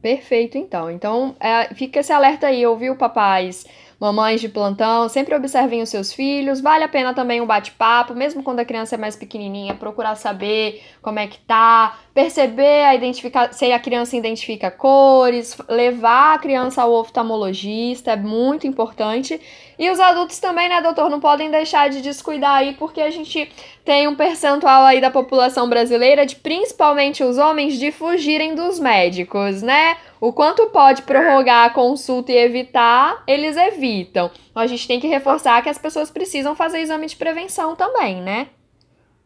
Perfeito, 0.00 0.58
então. 0.58 0.90
Então, 0.90 1.36
é, 1.40 1.74
fica 1.74 2.00
esse 2.00 2.12
alerta 2.12 2.48
aí, 2.48 2.66
ouviu, 2.66 2.96
papais? 2.96 3.64
Mamães 4.02 4.40
de 4.40 4.48
plantão, 4.48 5.08
sempre 5.08 5.32
observem 5.32 5.80
os 5.80 5.88
seus 5.88 6.12
filhos. 6.12 6.60
Vale 6.60 6.82
a 6.82 6.88
pena 6.88 7.14
também 7.14 7.40
um 7.40 7.46
bate-papo, 7.46 8.14
mesmo 8.14 8.42
quando 8.42 8.58
a 8.58 8.64
criança 8.64 8.96
é 8.96 8.98
mais 8.98 9.14
pequenininha, 9.14 9.74
procurar 9.74 10.16
saber 10.16 10.82
como 11.00 11.20
é 11.20 11.28
que 11.28 11.38
tá, 11.38 11.96
perceber 12.12 12.84
a 12.84 12.96
identificar, 12.96 13.54
se 13.54 13.70
a 13.70 13.78
criança 13.78 14.16
identifica 14.16 14.72
cores, 14.72 15.56
levar 15.68 16.34
a 16.34 16.38
criança 16.40 16.82
ao 16.82 16.92
oftalmologista, 16.92 18.10
é 18.10 18.16
muito 18.16 18.66
importante. 18.66 19.40
E 19.78 19.88
os 19.88 20.00
adultos 20.00 20.40
também, 20.40 20.68
né, 20.68 20.82
doutor, 20.82 21.08
não 21.08 21.20
podem 21.20 21.48
deixar 21.48 21.88
de 21.88 22.02
descuidar 22.02 22.56
aí, 22.56 22.74
porque 22.74 23.00
a 23.00 23.10
gente 23.10 23.52
tem 23.84 24.08
um 24.08 24.16
percentual 24.16 24.82
aí 24.82 25.00
da 25.00 25.12
população 25.12 25.68
brasileira, 25.68 26.26
de 26.26 26.34
principalmente 26.34 27.22
os 27.22 27.38
homens, 27.38 27.78
de 27.78 27.92
fugirem 27.92 28.56
dos 28.56 28.80
médicos, 28.80 29.62
né? 29.62 29.96
O 30.22 30.32
quanto 30.32 30.70
pode 30.70 31.02
prorrogar 31.02 31.66
a 31.66 31.70
consulta 31.74 32.30
e 32.30 32.36
evitar, 32.36 33.24
eles 33.26 33.56
evitam. 33.56 34.30
A 34.54 34.68
gente 34.68 34.86
tem 34.86 35.00
que 35.00 35.08
reforçar 35.08 35.60
que 35.64 35.68
as 35.68 35.78
pessoas 35.78 36.12
precisam 36.12 36.54
fazer 36.54 36.78
exame 36.78 37.08
de 37.08 37.16
prevenção 37.16 37.74
também, 37.74 38.22
né? 38.22 38.50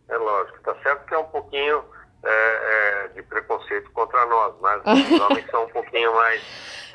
É 0.08 0.16
lógico, 0.16 0.58
tá 0.62 0.74
certo 0.82 1.04
que 1.04 1.12
é 1.12 1.18
um 1.18 1.24
pouquinho 1.24 1.84
é, 2.24 2.30
é, 2.30 3.08
de 3.08 3.22
preconceito 3.24 3.90
contra 3.90 4.24
nós, 4.24 4.54
mas 4.62 4.80
os 5.12 5.20
homens 5.20 5.44
são 5.50 5.64
um 5.64 5.68
pouquinho 5.68 6.14
mais 6.14 6.40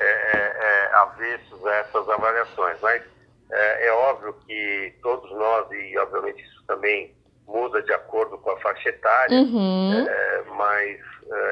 é, 0.00 0.04
é, 0.04 0.56
é, 0.90 0.94
avessos 0.96 1.64
a 1.64 1.74
essas 1.76 2.08
avaliações. 2.08 2.78
Mas 2.82 3.04
é, 3.52 3.86
é, 3.86 3.92
óbvio 3.92 4.34
que 4.44 4.94
todos 5.00 5.30
nós, 5.30 5.70
e 5.70 5.96
obviamente 5.98 6.42
isso 6.42 6.64
também 6.66 7.14
muda 7.46 7.80
de 7.80 7.92
acordo 7.92 8.36
com 8.38 8.50
a 8.50 8.58
faixa 8.58 8.88
etária, 8.88 9.38
Uhum. 9.38 10.06
mas 10.56 10.98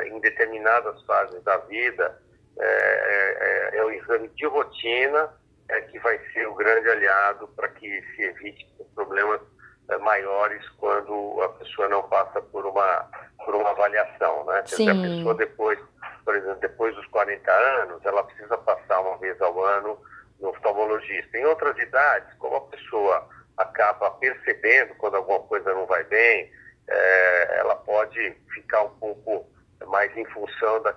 em 0.06 0.18
determinadas 0.18 1.00
fases 1.04 1.40
da 1.44 1.56
vida 1.58 2.18
é, 2.58 3.70
é, 3.72 3.78
é 3.78 3.84
o 3.84 3.90
exame 3.90 4.28
de 4.28 4.46
rotina 4.46 5.30
é 5.68 5.80
que 5.82 5.98
vai 6.00 6.18
ser 6.32 6.48
o 6.48 6.54
grande 6.54 6.88
aliado 6.88 7.48
para 7.48 7.68
que 7.68 8.02
se 8.14 8.22
evite 8.22 8.66
problemas 8.94 9.40
é, 9.88 9.98
maiores 9.98 10.68
quando 10.78 11.40
a 11.42 11.48
pessoa 11.50 11.88
não 11.88 12.02
passa 12.08 12.40
por 12.40 12.66
uma 12.66 13.08
por 13.44 13.54
uma 13.54 13.70
avaliação, 13.70 14.44
né? 14.44 14.62
Quer 14.62 14.76
dizer, 14.76 14.76
Sim. 14.76 14.90
a 14.90 15.16
pessoa 15.16 15.34
depois, 15.34 15.78
por 16.24 16.36
exemplo, 16.36 16.60
depois 16.60 16.94
dos 16.94 17.06
40 17.06 17.50
anos, 17.50 18.04
ela 18.04 18.22
precisa 18.24 18.58
passar 18.58 19.00
uma 19.00 19.16
vez 19.16 19.40
ao 19.40 19.64
ano 19.64 19.98
no 20.38 20.50
oftalmologista. 20.50 21.38
Em 21.38 21.46
outras 21.46 21.78
idades, 21.78 22.32
como 22.38 22.56
a 22.56 22.60
pessoa 22.62 23.28
acaba 23.56 24.10
percebendo 24.12 24.94
quando 24.96 25.16
alguma 25.16 25.40
coisa 25.40 25.72
não 25.72 25.86
vai 25.86 26.04
bem, 26.04 26.52
é, 26.88 27.58
ela 27.60 27.76
pode 27.76 28.36
ficar 28.52 28.82
um 28.82 28.94
pouco 28.98 29.46
mais 29.86 30.14
em 30.16 30.24
função 30.26 30.82
da, 30.82 30.94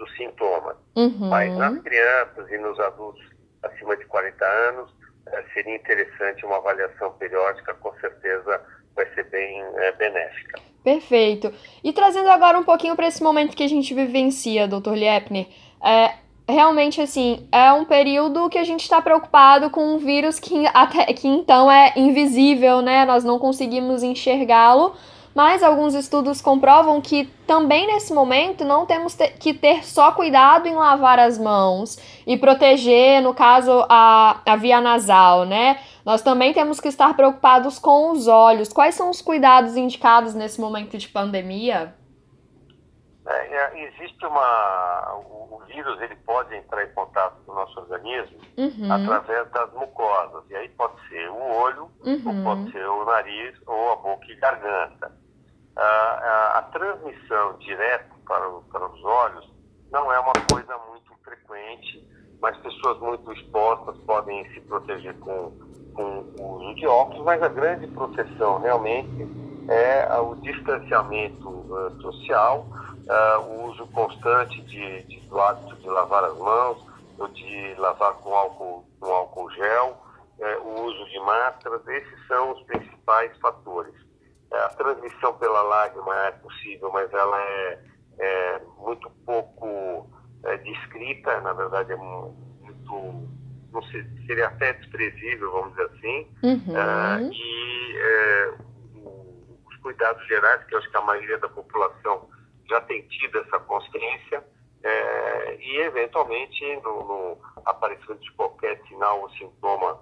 dos 0.00 0.16
sintomas. 0.16 0.76
Uhum. 0.96 1.28
Mas 1.28 1.54
nas 1.56 1.78
crianças 1.82 2.50
e 2.50 2.58
nos 2.58 2.80
adultos 2.80 3.22
acima 3.62 3.94
de 3.96 4.06
40 4.06 4.44
anos, 4.44 4.90
eh, 5.26 5.44
seria 5.52 5.76
interessante 5.76 6.44
uma 6.46 6.56
avaliação 6.56 7.12
periódica, 7.12 7.74
com 7.74 7.92
certeza 8.00 8.60
vai 8.96 9.06
ser 9.14 9.24
bem 9.24 9.60
eh, 9.60 9.92
benéfica. 9.92 10.58
Perfeito. 10.82 11.52
E 11.84 11.92
trazendo 11.92 12.30
agora 12.30 12.58
um 12.58 12.64
pouquinho 12.64 12.96
para 12.96 13.06
esse 13.06 13.22
momento 13.22 13.54
que 13.54 13.62
a 13.62 13.68
gente 13.68 13.92
vivencia, 13.92 14.66
Dr. 14.66 14.94
Liepner, 14.94 15.46
é, 15.84 16.14
realmente 16.48 17.02
assim, 17.02 17.46
é 17.52 17.70
um 17.72 17.84
período 17.84 18.48
que 18.48 18.56
a 18.56 18.64
gente 18.64 18.80
está 18.80 19.02
preocupado 19.02 19.68
com 19.68 19.94
um 19.94 19.98
vírus 19.98 20.40
que, 20.40 20.66
até, 20.72 21.04
que 21.12 21.28
então 21.28 21.70
é 21.70 21.92
invisível, 21.96 22.80
né? 22.80 23.04
Nós 23.04 23.24
não 23.24 23.38
conseguimos 23.38 24.02
enxergá-lo, 24.02 24.96
mas 25.40 25.62
alguns 25.62 25.94
estudos 25.94 26.42
comprovam 26.42 27.00
que 27.00 27.24
também 27.46 27.86
nesse 27.86 28.12
momento 28.12 28.62
não 28.62 28.84
temos 28.84 29.14
te- 29.14 29.30
que 29.30 29.54
ter 29.54 29.86
só 29.86 30.12
cuidado 30.12 30.68
em 30.68 30.74
lavar 30.74 31.18
as 31.18 31.38
mãos 31.38 31.96
e 32.26 32.36
proteger, 32.36 33.22
no 33.22 33.32
caso, 33.32 33.86
a, 33.88 34.42
a 34.44 34.56
via 34.56 34.82
nasal, 34.82 35.46
né? 35.46 35.80
Nós 36.04 36.20
também 36.20 36.52
temos 36.52 36.78
que 36.78 36.88
estar 36.88 37.16
preocupados 37.16 37.78
com 37.78 38.10
os 38.10 38.28
olhos. 38.28 38.70
Quais 38.70 38.94
são 38.94 39.08
os 39.08 39.22
cuidados 39.22 39.78
indicados 39.78 40.34
nesse 40.34 40.60
momento 40.60 40.98
de 40.98 41.08
pandemia? 41.08 41.94
É, 43.26 43.56
é, 43.56 43.88
existe 43.88 44.26
uma... 44.26 45.14
O, 45.24 45.62
vírus 45.66 46.00
ele 46.02 46.16
pode 46.16 46.54
entrar 46.54 46.84
em 46.84 46.92
contato 46.92 47.36
com 47.46 47.52
o 47.52 47.54
nosso 47.54 47.80
organismo 47.80 48.38
Uhum, 48.58 48.92
através 48.92 49.50
das 49.52 49.72
mucosas. 49.72 50.44
E 50.50 50.56
aí 50.56 50.68
pode 50.70 51.00
ser 51.08 51.30
o 51.30 51.40
olho, 51.62 51.90
ou 52.04 52.12
uhum, 52.12 52.44
pode 52.44 52.72
ser 52.72 52.84
o 52.86 53.04
nariz, 53.06 53.56
ou 53.66 53.92
a 53.92 53.96
boca 53.96 54.26
e 54.28 54.36
garganta. 54.36 55.20
A, 55.80 55.84
a, 55.84 56.58
a 56.58 56.62
transmissão 56.64 57.58
direta 57.58 58.14
para, 58.26 58.48
para 58.72 58.86
os 58.86 59.04
olhos 59.04 59.46
não 59.90 60.12
é 60.12 60.20
uma 60.20 60.34
coisa 60.36 60.76
muito 60.90 61.12
frequente, 61.24 62.04
mas 62.40 62.56
pessoas 62.58 62.98
muito 63.00 63.32
expostas 63.32 63.96
podem 64.06 64.44
se 64.52 64.60
proteger 64.62 65.18
com, 65.20 65.52
com 65.94 66.26
o 66.38 66.56
uso 66.58 66.76
de 66.76 66.86
óculos, 66.86 67.24
mas 67.26 67.42
a 67.42 67.48
grande 67.48 67.88
proteção 67.88 68.60
realmente 68.60 69.28
é 69.68 70.04
ah, 70.10 70.22
o 70.22 70.36
distanciamento 70.36 71.66
ah, 71.76 71.90
social, 72.02 72.68
ah, 73.08 73.38
o 73.40 73.66
uso 73.70 73.86
constante 73.88 74.62
de, 74.66 75.04
de- 75.04 75.20
do 75.28 75.40
hábito 75.40 75.76
de 75.78 75.88
lavar 75.88 76.24
as 76.24 76.38
mãos, 76.38 76.78
ou 77.18 77.28
de 77.28 77.74
lavar 77.76 78.14
com 78.16 78.34
álcool, 78.34 78.88
com 79.00 79.06
álcool 79.12 79.50
gel, 79.52 79.98
eh, 80.40 80.58
o 80.58 80.82
uso 80.84 81.06
de 81.10 81.20
máscaras, 81.20 81.86
esses 81.88 82.26
são 82.26 82.52
os 82.52 82.62
principais 82.64 83.36
fatores. 83.40 83.94
Eh, 84.52 84.58
a 84.58 84.68
transmissão 84.70 85.34
pela 85.38 85.62
lágrima 85.62 86.14
é 86.26 86.30
possível, 86.32 86.90
mas 86.92 87.12
ela 87.12 87.40
é, 87.40 87.78
é 88.18 88.60
muito 88.78 89.08
pouco 89.24 90.10
eh, 90.44 90.56
descrita, 90.58 91.40
na 91.40 91.52
verdade 91.52 91.92
é 91.92 91.96
mu- 91.96 92.34
muito, 92.60 93.28
não 93.72 93.82
sei, 93.84 94.04
seria 94.26 94.48
até 94.48 94.72
desprezível, 94.74 95.52
vamos 95.52 95.70
dizer 95.70 95.84
assim, 95.96 96.28
uhum. 96.42 96.76
e 97.32 97.96
eh, 97.96 98.54
o- 98.96 99.58
os 99.68 99.76
cuidados 99.78 100.26
gerais, 100.26 100.64
que 100.64 100.74
eu 100.74 100.78
acho 100.78 100.90
que 100.90 100.96
a 100.96 101.00
maioria 101.02 101.38
da 101.38 101.48
população 101.48 102.28
já 102.68 102.80
tem 102.82 103.02
tido 103.08 103.38
essa 103.38 103.58
consciência, 103.60 104.44
e 105.60 105.76
eventualmente 105.82 106.64
no, 106.76 107.04
no 107.04 107.38
aparecimento 107.66 108.22
de 108.22 108.32
qualquer 108.32 108.80
sinal 108.88 109.20
ou 109.20 109.30
sintoma 109.30 110.00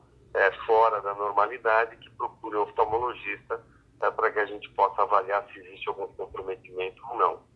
fora 0.67 1.01
da 1.03 1.15
normalidade, 1.15 1.97
que 1.97 2.09
procure 2.11 2.57
um 2.57 2.63
oftalmologista 2.63 3.61
para 3.99 4.31
que 4.31 4.39
a 4.39 4.47
gente 4.47 4.69
possa 4.71 5.03
avaliar 5.03 5.47
se 5.53 5.59
existe 5.59 5.89
algum 5.89 6.07
comprometimento 6.09 7.03
ou 7.11 7.19
não. 7.19 7.49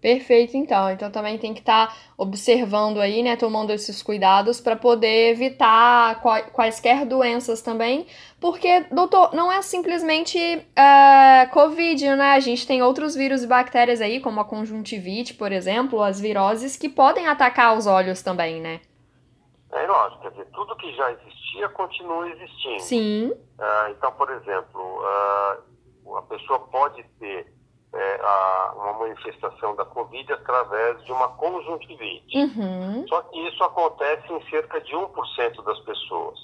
Perfeito, 0.00 0.54
então. 0.54 0.90
Então 0.90 1.10
também 1.10 1.38
tem 1.38 1.54
que 1.54 1.60
estar 1.60 1.96
observando 2.18 3.00
aí, 3.00 3.22
né, 3.22 3.36
tomando 3.36 3.72
esses 3.72 4.02
cuidados 4.02 4.60
para 4.60 4.76
poder 4.76 5.30
evitar 5.30 6.20
qua- 6.20 6.42
quaisquer 6.42 7.06
doenças 7.06 7.62
também, 7.62 8.06
porque, 8.38 8.80
doutor, 8.92 9.34
não 9.34 9.50
é 9.50 9.62
simplesmente 9.62 10.38
é, 10.76 11.46
Covid, 11.52 12.16
né? 12.16 12.32
A 12.32 12.40
gente 12.40 12.66
tem 12.66 12.82
outros 12.82 13.14
vírus 13.14 13.42
e 13.42 13.46
bactérias 13.46 14.02
aí, 14.02 14.20
como 14.20 14.40
a 14.40 14.44
conjuntivite, 14.44 15.32
por 15.32 15.50
exemplo, 15.52 16.02
as 16.02 16.20
viroses, 16.20 16.76
que 16.76 16.88
podem 16.90 17.26
atacar 17.26 17.74
os 17.74 17.86
olhos 17.86 18.20
também, 18.20 18.60
né? 18.60 18.80
É 19.72 19.86
lógico, 19.86 20.20
quer 20.22 20.30
dizer, 20.32 20.46
tudo 20.52 20.76
que 20.76 20.92
já 20.94 21.10
existia 21.54 21.68
continua 21.70 22.28
existindo. 22.30 22.80
Sim. 22.80 23.32
Ah, 23.58 23.88
então, 23.90 24.10
por 24.12 24.30
exemplo, 24.30 25.00
ah, 25.04 25.58
a 26.18 26.22
pessoa 26.22 26.58
pode 26.60 27.02
ter 27.18 27.52
eh, 27.96 28.20
a- 28.24 28.72
uma 28.76 28.92
manifestação 28.94 29.76
da 29.76 29.84
Covid 29.84 30.32
através 30.32 31.00
de 31.04 31.12
uma 31.12 31.28
conjuntivite. 31.28 32.36
Uhum. 32.36 33.06
Só 33.06 33.22
que 33.22 33.38
isso 33.48 33.62
acontece 33.62 34.32
em 34.32 34.50
cerca 34.50 34.80
de 34.80 34.96
1% 34.96 35.62
das 35.62 35.78
pessoas. 35.80 36.36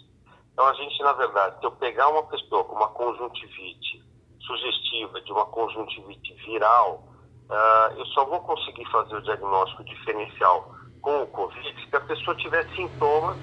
Então, 0.52 0.64
a 0.64 0.72
gente, 0.74 1.02
na 1.02 1.12
verdade, 1.12 1.58
se 1.58 1.66
eu 1.66 1.72
pegar 1.72 2.08
uma 2.08 2.22
pessoa 2.24 2.62
com 2.64 2.76
uma 2.76 2.86
conjuntivite 2.90 4.00
sugestiva 4.46 5.20
de 5.22 5.32
uma 5.32 5.44
conjuntivite 5.46 6.34
viral, 6.34 7.02
ah, 7.50 7.92
eu 7.96 8.06
só 8.06 8.24
vou 8.26 8.38
conseguir 8.42 8.84
fazer 8.92 9.16
o 9.16 9.22
diagnóstico 9.22 9.82
diferencial 9.84 10.72
com 11.02 11.22
o 11.22 11.26
Covid 11.26 11.88
se 11.90 11.96
a 11.96 12.00
pessoa 12.00 12.36
tiver 12.36 12.64
sintomas 12.76 13.36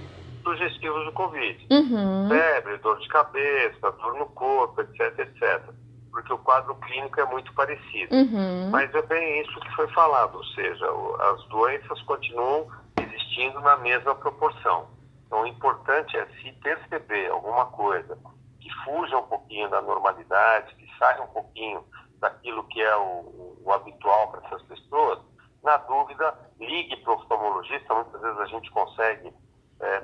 sugestivos 0.47 1.03
do 1.05 1.11
Covid 1.11 1.67
Uhum. 1.71 2.27
febre, 2.29 2.77
dor 2.77 2.97
de 2.99 3.07
cabeça, 3.09 3.91
dor 3.91 4.13
no 4.15 4.25
corpo, 4.27 4.81
etc, 4.81 5.19
etc. 5.19 5.61
Porque 6.11 6.31
o 6.33 6.37
quadro 6.39 6.73
clínico 6.75 7.19
é 7.19 7.25
muito 7.25 7.53
parecido. 7.53 8.15
Uhum. 8.15 8.69
Mas 8.71 8.93
é 8.95 9.01
bem 9.03 9.41
isso 9.41 9.59
que 9.59 9.75
foi 9.75 9.87
falado, 9.89 10.35
ou 10.37 10.43
seja, 10.45 10.85
as 11.31 11.43
doenças 11.45 12.01
continuam 12.03 12.67
existindo 13.01 13.59
na 13.61 13.77
mesma 13.77 14.15
proporção. 14.15 14.87
Então, 15.25 15.41
o 15.41 15.47
importante 15.47 16.17
é 16.17 16.25
se 16.41 16.51
perceber 16.53 17.29
alguma 17.29 17.65
coisa 17.67 18.17
que 18.61 18.69
fuja 18.85 19.17
um 19.17 19.23
pouquinho 19.23 19.69
da 19.69 19.81
normalidade, 19.81 20.73
que 20.75 20.87
saia 20.97 21.21
um 21.21 21.27
pouquinho 21.27 21.83
daquilo 22.19 22.63
que 22.69 22.81
é 22.81 22.95
o, 22.95 23.59
o- 23.65 23.71
habitual 23.73 24.31
para 24.31 24.47
essas 24.47 24.61
pessoas, 24.63 25.19
na 25.63 25.75
dúvida, 25.77 26.33
ligue 26.59 26.95
para 26.97 27.11
o 27.13 27.15
oftalmologista. 27.17 27.93
Muitas 27.93 28.21
vezes 28.21 28.39
a 28.39 28.45
gente 28.45 28.71
consegue, 28.71 29.31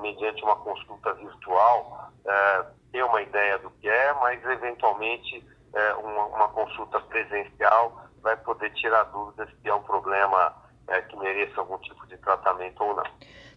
mediante 0.04 0.44
uma 0.44 0.58
consulta 0.58 1.14
virtual, 1.14 2.12
eh, 2.26 2.66
ter 2.92 3.04
uma 3.04 3.22
ideia 3.22 3.58
do 3.58 3.72
que 3.72 3.88
é, 3.88 4.14
mas 4.16 4.44
eventualmente 4.46 5.44
eh, 5.74 5.94
uma, 5.96 6.26
uma 6.26 6.48
consulta 6.50 7.00
presencial 7.00 8.04
vai 8.22 8.36
poder 8.38 8.70
tirar 8.74 9.06
dúvidas 9.06 9.50
se 9.50 9.70
é 9.70 9.74
um 9.74 9.82
problema 9.82 10.54
eh, 10.90 11.02
que 11.04 11.16
mereça 11.18 11.62
algum 11.62 11.78
tipo 11.80 12.06
de 12.08 12.18
tratamento 12.18 12.84
ou 12.84 12.96
não. 12.96 13.04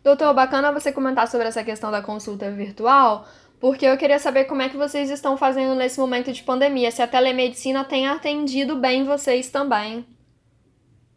Doutor, 0.02 0.32
bacana 0.32 0.72
você 0.72 0.92
comentar 0.92 1.26
sobre 1.26 1.48
essa 1.48 1.64
questão 1.64 1.90
da 1.90 2.00
consulta 2.00 2.48
virtual, 2.50 3.24
porque 3.60 3.84
eu 3.84 3.98
queria 3.98 4.20
saber 4.20 4.44
como 4.44 4.62
é 4.62 4.68
que 4.68 4.76
vocês 4.76 5.10
estão 5.10 5.36
fazendo 5.36 5.74
nesse 5.74 5.98
momento 5.98 6.32
de 6.32 6.44
pandemia, 6.44 6.92
se 6.92 7.02
a 7.02 7.08
telemedicina 7.08 7.84
tem 7.84 8.06
atendido 8.08 8.76
bem 8.76 9.04
vocês 9.04 9.50
também. 9.50 10.06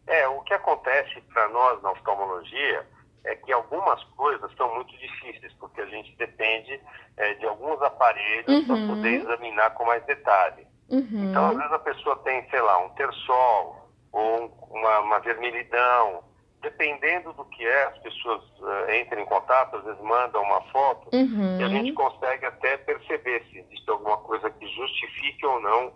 É, 0.08 0.26
o 0.26 0.40
que 0.40 0.52
acontece 0.52 1.20
para 1.32 1.48
nós 1.50 1.80
na 1.82 1.92
oftalmologia 1.92 2.84
é 3.24 3.34
que 3.36 3.52
algumas 3.52 4.02
coisas 4.16 4.50
são 4.56 4.74
muito 4.74 4.96
difíceis, 4.98 5.52
porque 5.60 5.80
a 5.80 5.86
gente 5.86 6.14
depende 6.16 6.80
eh, 7.16 7.34
de 7.34 7.46
alguns 7.46 7.80
aparelhos 7.82 8.64
para 8.66 8.76
Uhum. 8.76 8.86
poder 8.86 9.20
examinar 9.22 9.70
com 9.74 9.84
mais 9.84 10.04
detalhe. 10.06 10.66
Então, 10.90 11.44
às 11.44 11.52
Uhum. 11.52 11.58
vezes 11.58 11.72
a 11.72 11.78
pessoa 11.80 12.16
tem, 12.18 12.48
sei 12.50 12.60
lá, 12.60 12.78
um 12.78 12.88
terçol 12.90 13.90
ou 14.12 14.42
um- 14.44 14.78
uma, 14.78 15.00
uma 15.00 15.18
vermelhidão. 15.20 16.24
Dependendo 16.62 17.32
do 17.32 17.44
que 17.46 17.66
é, 17.66 17.84
as 17.84 17.98
pessoas 18.00 18.42
eh, 18.88 19.00
entram 19.00 19.20
em 19.22 19.26
contato, 19.26 19.76
às 19.76 19.84
vezes 19.84 20.00
mandam 20.02 20.42
uma 20.42 20.60
foto 20.70 21.08
e 21.12 21.62
a 21.62 21.68
gente 21.68 21.88
Uhum. 21.90 21.94
consegue 21.94 22.44
até 22.46 22.76
perceber 22.78 23.42
se 23.50 23.58
existe 23.60 23.90
alguma 23.90 24.18
coisa 24.18 24.50
que 24.50 24.66
justifique 24.66 25.44
ou 25.46 25.58
não 25.60 25.92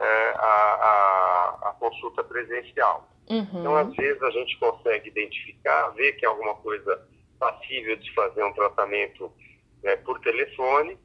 eh, 0.00 0.34
a, 0.38 0.44
a, 1.62 1.68
a 1.70 1.72
consulta 1.78 2.24
presencial. 2.24 3.08
Então, 3.30 3.72
Uhum. 3.72 3.76
às 3.76 3.94
vezes, 3.94 4.22
a 4.22 4.30
gente 4.30 4.58
consegue 4.58 5.08
identificar, 5.08 5.88
ver 5.90 6.12
que 6.12 6.24
é 6.24 6.28
alguma 6.28 6.54
coisa 6.56 7.06
passível 7.38 7.96
de 7.96 8.12
fazer 8.14 8.42
um 8.42 8.52
tratamento 8.52 9.32
eh, 9.84 9.96
por 9.96 10.20
telefone, 10.20 10.98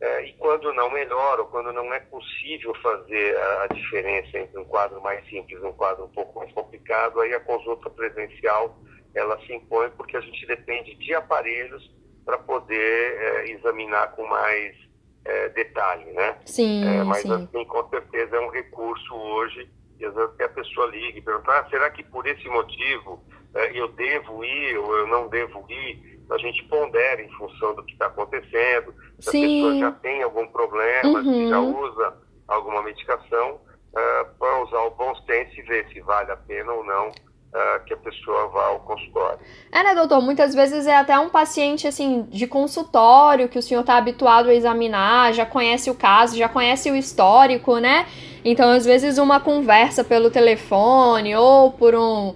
é, 0.00 0.26
e 0.26 0.32
quando 0.34 0.72
não 0.74 0.90
melhora, 0.90 1.42
ou 1.42 1.48
quando 1.48 1.72
não 1.72 1.92
é 1.94 2.00
possível 2.00 2.74
fazer 2.82 3.36
a, 3.36 3.62
a, 3.62 3.66
diferença 3.68 4.38
entre 4.38 4.58
um 4.58 4.64
quadro 4.64 5.00
mais 5.00 5.26
simples 5.30 5.62
e 5.62 5.64
um 5.64 5.72
quadro 5.72 6.04
um 6.04 6.10
pouco 6.10 6.38
mais 6.38 6.52
complicado, 6.52 7.20
aí 7.20 7.32
a 7.32 7.40
consulta 7.40 7.88
presencial 7.88 8.76
ela 9.14 9.40
se 9.46 9.54
impõe 9.54 9.90
porque 9.90 10.16
a 10.16 10.20
gente 10.20 10.44
depende 10.46 10.94
de 10.96 11.14
aparelhos 11.14 11.90
para 12.24 12.36
poder 12.36 12.76
é, 12.76 13.50
examinar 13.50 14.14
com 14.16 14.26
mais 14.26 14.76
é, 15.24 15.48
detalhe, 15.50 16.10
né? 16.12 16.38
Sim, 16.44 16.84
é, 16.84 17.04
mas 17.04 17.22
sim. 17.22 17.32
assim, 17.32 17.64
com 17.64 17.88
certeza 17.88 18.36
é 18.36 18.40
um 18.40 18.50
recurso 18.50 19.14
hoje 19.14 19.70
e 19.98 20.04
às 20.04 20.14
vezes 20.14 20.40
a 20.40 20.48
pessoa 20.48 20.86
liga 20.88 21.18
e 21.18 21.22
pergunta, 21.22 21.52
ah, 21.52 21.66
será 21.70 21.90
que 21.90 22.02
por 22.02 22.26
esse 22.26 22.48
motivo 22.48 23.22
é, 23.54 23.78
eu 23.78 23.88
devo 23.88 24.44
ir 24.44 24.78
ou 24.78 24.96
eu 24.96 25.06
não 25.06 25.28
devo 25.28 25.64
ir? 25.70 26.14
A 26.30 26.38
gente 26.38 26.64
pondera 26.64 27.20
em 27.20 27.30
função 27.32 27.74
do 27.74 27.84
que 27.84 27.92
está 27.92 28.06
acontecendo, 28.06 28.94
se 29.20 29.30
sim. 29.30 29.44
a 29.44 29.48
pessoa 29.48 29.78
já 29.78 29.92
tem 30.00 30.22
algum 30.22 30.46
problema, 30.48 31.20
uhum. 31.20 31.24
se 31.24 31.48
já 31.48 31.60
usa 31.60 32.14
alguma 32.48 32.82
medicação, 32.82 33.60
uh, 33.94 34.38
para 34.38 34.62
usar 34.64 34.80
o 34.80 34.90
bom 34.90 35.14
senso 35.26 35.58
e 35.58 35.62
ver 35.62 35.86
se 35.92 36.00
vale 36.00 36.30
a 36.32 36.36
pena 36.36 36.72
ou 36.72 36.84
não 36.84 37.08
uh, 37.08 37.84
que 37.86 37.94
a 37.94 37.96
pessoa 37.96 38.48
vá 38.48 38.66
ao 38.66 38.80
consultório. 38.80 39.38
É, 39.70 39.82
né, 39.82 39.94
doutor? 39.94 40.20
Muitas 40.20 40.54
vezes 40.54 40.86
é 40.86 40.96
até 40.96 41.18
um 41.18 41.30
paciente, 41.30 41.86
assim, 41.86 42.22
de 42.22 42.46
consultório 42.46 43.48
que 43.48 43.58
o 43.58 43.62
senhor 43.62 43.80
está 43.80 43.96
habituado 43.96 44.48
a 44.48 44.54
examinar, 44.54 45.32
já 45.32 45.46
conhece 45.46 45.90
o 45.90 45.94
caso, 45.94 46.36
já 46.36 46.48
conhece 46.48 46.90
o 46.90 46.96
histórico, 46.96 47.78
né? 47.78 48.06
Então, 48.44 48.70
às 48.70 48.84
vezes, 48.84 49.16
uma 49.16 49.40
conversa 49.40 50.04
pelo 50.04 50.30
telefone 50.30 51.34
ou 51.34 51.72
por 51.72 51.94
um, 51.94 52.34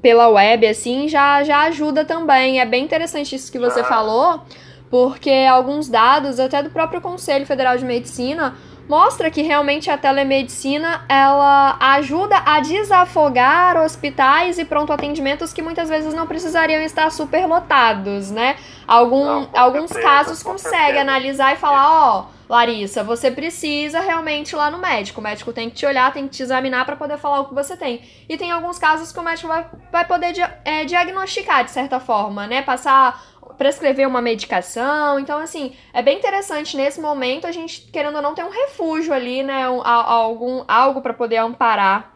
pela 0.00 0.28
web, 0.28 0.66
assim, 0.66 1.08
já, 1.08 1.42
já 1.42 1.62
ajuda 1.62 2.04
também. 2.04 2.60
É 2.60 2.64
bem 2.64 2.84
interessante 2.84 3.34
isso 3.34 3.50
que 3.50 3.58
você 3.58 3.80
ah. 3.80 3.84
falou, 3.84 4.42
porque 4.88 5.46
alguns 5.50 5.88
dados, 5.88 6.38
até 6.38 6.62
do 6.62 6.70
próprio 6.70 7.00
Conselho 7.00 7.44
Federal 7.44 7.76
de 7.76 7.84
Medicina, 7.84 8.54
mostra 8.88 9.30
que 9.30 9.42
realmente 9.42 9.90
a 9.90 9.96
telemedicina 9.96 11.04
ela 11.08 11.76
ajuda 11.80 12.36
a 12.44 12.60
desafogar 12.60 13.76
hospitais 13.76 14.58
e 14.58 14.64
pronto 14.64 14.92
atendimentos 14.92 15.52
que 15.52 15.62
muitas 15.62 15.88
vezes 15.88 16.12
não 16.14 16.26
precisariam 16.26 16.82
estar 16.82 17.10
superlotados, 17.10 18.30
né? 18.30 18.56
Algum, 18.86 19.24
não, 19.24 19.48
alguns 19.54 19.90
certeza, 19.90 20.08
casos 20.08 20.42
consegue 20.42 20.70
certeza. 20.70 21.00
analisar 21.00 21.54
e 21.54 21.56
falar, 21.56 21.88
ó, 21.90 22.33
Larissa, 22.48 23.02
você 23.02 23.30
precisa 23.30 24.00
realmente 24.00 24.52
ir 24.52 24.56
lá 24.56 24.70
no 24.70 24.78
médico. 24.78 25.20
O 25.20 25.24
médico 25.24 25.52
tem 25.52 25.70
que 25.70 25.76
te 25.76 25.86
olhar, 25.86 26.12
tem 26.12 26.28
que 26.28 26.36
te 26.36 26.42
examinar 26.42 26.84
para 26.84 26.96
poder 26.96 27.18
falar 27.18 27.40
o 27.40 27.48
que 27.48 27.54
você 27.54 27.76
tem. 27.76 28.02
E 28.28 28.36
tem 28.36 28.50
alguns 28.50 28.78
casos 28.78 29.10
que 29.10 29.18
o 29.18 29.22
médico 29.22 29.48
vai, 29.48 29.66
vai 29.90 30.04
poder 30.06 30.34
é, 30.64 30.84
diagnosticar 30.84 31.64
de 31.64 31.70
certa 31.70 31.98
forma, 31.98 32.46
né? 32.46 32.62
Passar 32.62 33.34
prescrever 33.56 34.06
uma 34.06 34.20
medicação. 34.20 35.18
Então, 35.18 35.38
assim, 35.38 35.74
é 35.92 36.02
bem 36.02 36.18
interessante 36.18 36.76
nesse 36.76 37.00
momento 37.00 37.46
a 37.46 37.52
gente, 37.52 37.82
querendo 37.92 38.16
ou 38.16 38.22
não, 38.22 38.34
ter 38.34 38.44
um 38.44 38.50
refúgio 38.50 39.12
ali, 39.12 39.42
né? 39.42 39.68
Um, 39.68 39.80
algum, 39.84 40.64
algo 40.66 41.00
para 41.00 41.14
poder 41.14 41.36
amparar. 41.36 42.13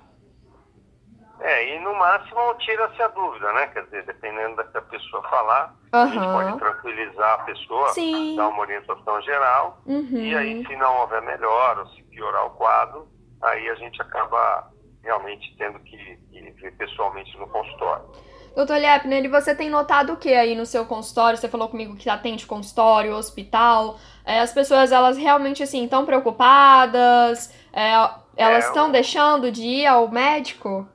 É, 1.41 1.77
e 1.77 1.81
no 1.81 1.95
máximo 1.95 2.55
tira-se 2.59 3.01
a 3.01 3.09
dúvida, 3.09 3.53
né? 3.53 3.69
Quer 3.69 3.85
dizer, 3.85 4.05
dependendo 4.05 4.57
da 4.57 4.65
que 4.65 4.79
a 4.79 4.83
pessoa 4.83 5.23
falar, 5.23 5.75
uhum. 5.95 6.01
a 6.01 6.07
gente 6.07 6.27
pode 6.27 6.59
tranquilizar 6.59 7.35
a 7.35 7.45
pessoa, 7.45 7.89
Sim. 7.91 8.37
dar 8.37 8.49
uma 8.49 8.61
orientação 8.61 9.23
geral, 9.23 9.79
uhum. 9.87 10.19
e 10.19 10.37
aí 10.37 10.67
se 10.67 10.77
não 10.77 11.01
houver 11.01 11.23
melhor 11.23 11.79
ou 11.79 11.87
se 11.89 12.03
piorar 12.05 12.47
o 12.47 12.51
quadro, 12.51 13.09
aí 13.43 13.69
a 13.69 13.75
gente 13.77 14.01
acaba 14.03 14.69
realmente 15.03 15.55
tendo 15.57 15.79
que, 15.81 15.97
que 16.31 16.51
ver 16.61 16.73
pessoalmente 16.77 17.37
no 17.39 17.47
consultório. 17.47 18.05
Doutor 18.57 18.79
Liepner, 18.79 19.25
e 19.25 19.29
você 19.29 19.55
tem 19.55 19.71
notado 19.71 20.15
o 20.15 20.17
que 20.17 20.35
aí 20.35 20.57
no 20.57 20.67
seu 20.67 20.85
consultório? 20.85 21.39
Você 21.39 21.49
falou 21.49 21.69
comigo 21.69 21.95
que 21.95 22.11
atende 22.11 22.45
consultório, 22.45 23.15
hospital. 23.15 23.97
É, 24.25 24.41
as 24.41 24.53
pessoas, 24.53 24.91
elas 24.91 25.17
realmente, 25.17 25.63
assim, 25.63 25.85
estão 25.85 26.05
preocupadas? 26.05 27.55
É, 27.73 27.93
elas 28.37 28.67
estão 28.67 28.87
é, 28.87 28.89
eu... 28.89 28.93
deixando 28.93 29.53
de 29.53 29.63
ir 29.63 29.87
ao 29.87 30.09
médico? 30.09 30.89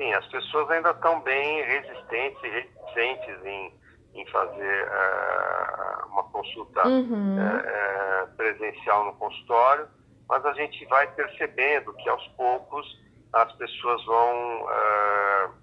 Sim, 0.00 0.14
as 0.14 0.26
pessoas 0.28 0.70
ainda 0.70 0.92
estão 0.92 1.20
bem 1.20 1.62
resistentes 1.62 2.42
e 2.42 2.48
reticentes 2.48 3.44
em, 3.44 3.74
em 4.14 4.26
fazer 4.28 4.88
uh, 4.88 6.06
uma 6.06 6.24
consulta 6.24 6.88
uhum. 6.88 7.36
uh, 7.36 8.34
presencial 8.34 9.04
no 9.04 9.12
consultório, 9.16 9.86
mas 10.26 10.42
a 10.46 10.54
gente 10.54 10.86
vai 10.86 11.06
percebendo 11.12 11.92
que 11.92 12.08
aos 12.08 12.26
poucos 12.28 12.86
as 13.34 13.52
pessoas 13.52 14.02
vão... 14.06 14.62
Uh, 14.62 15.60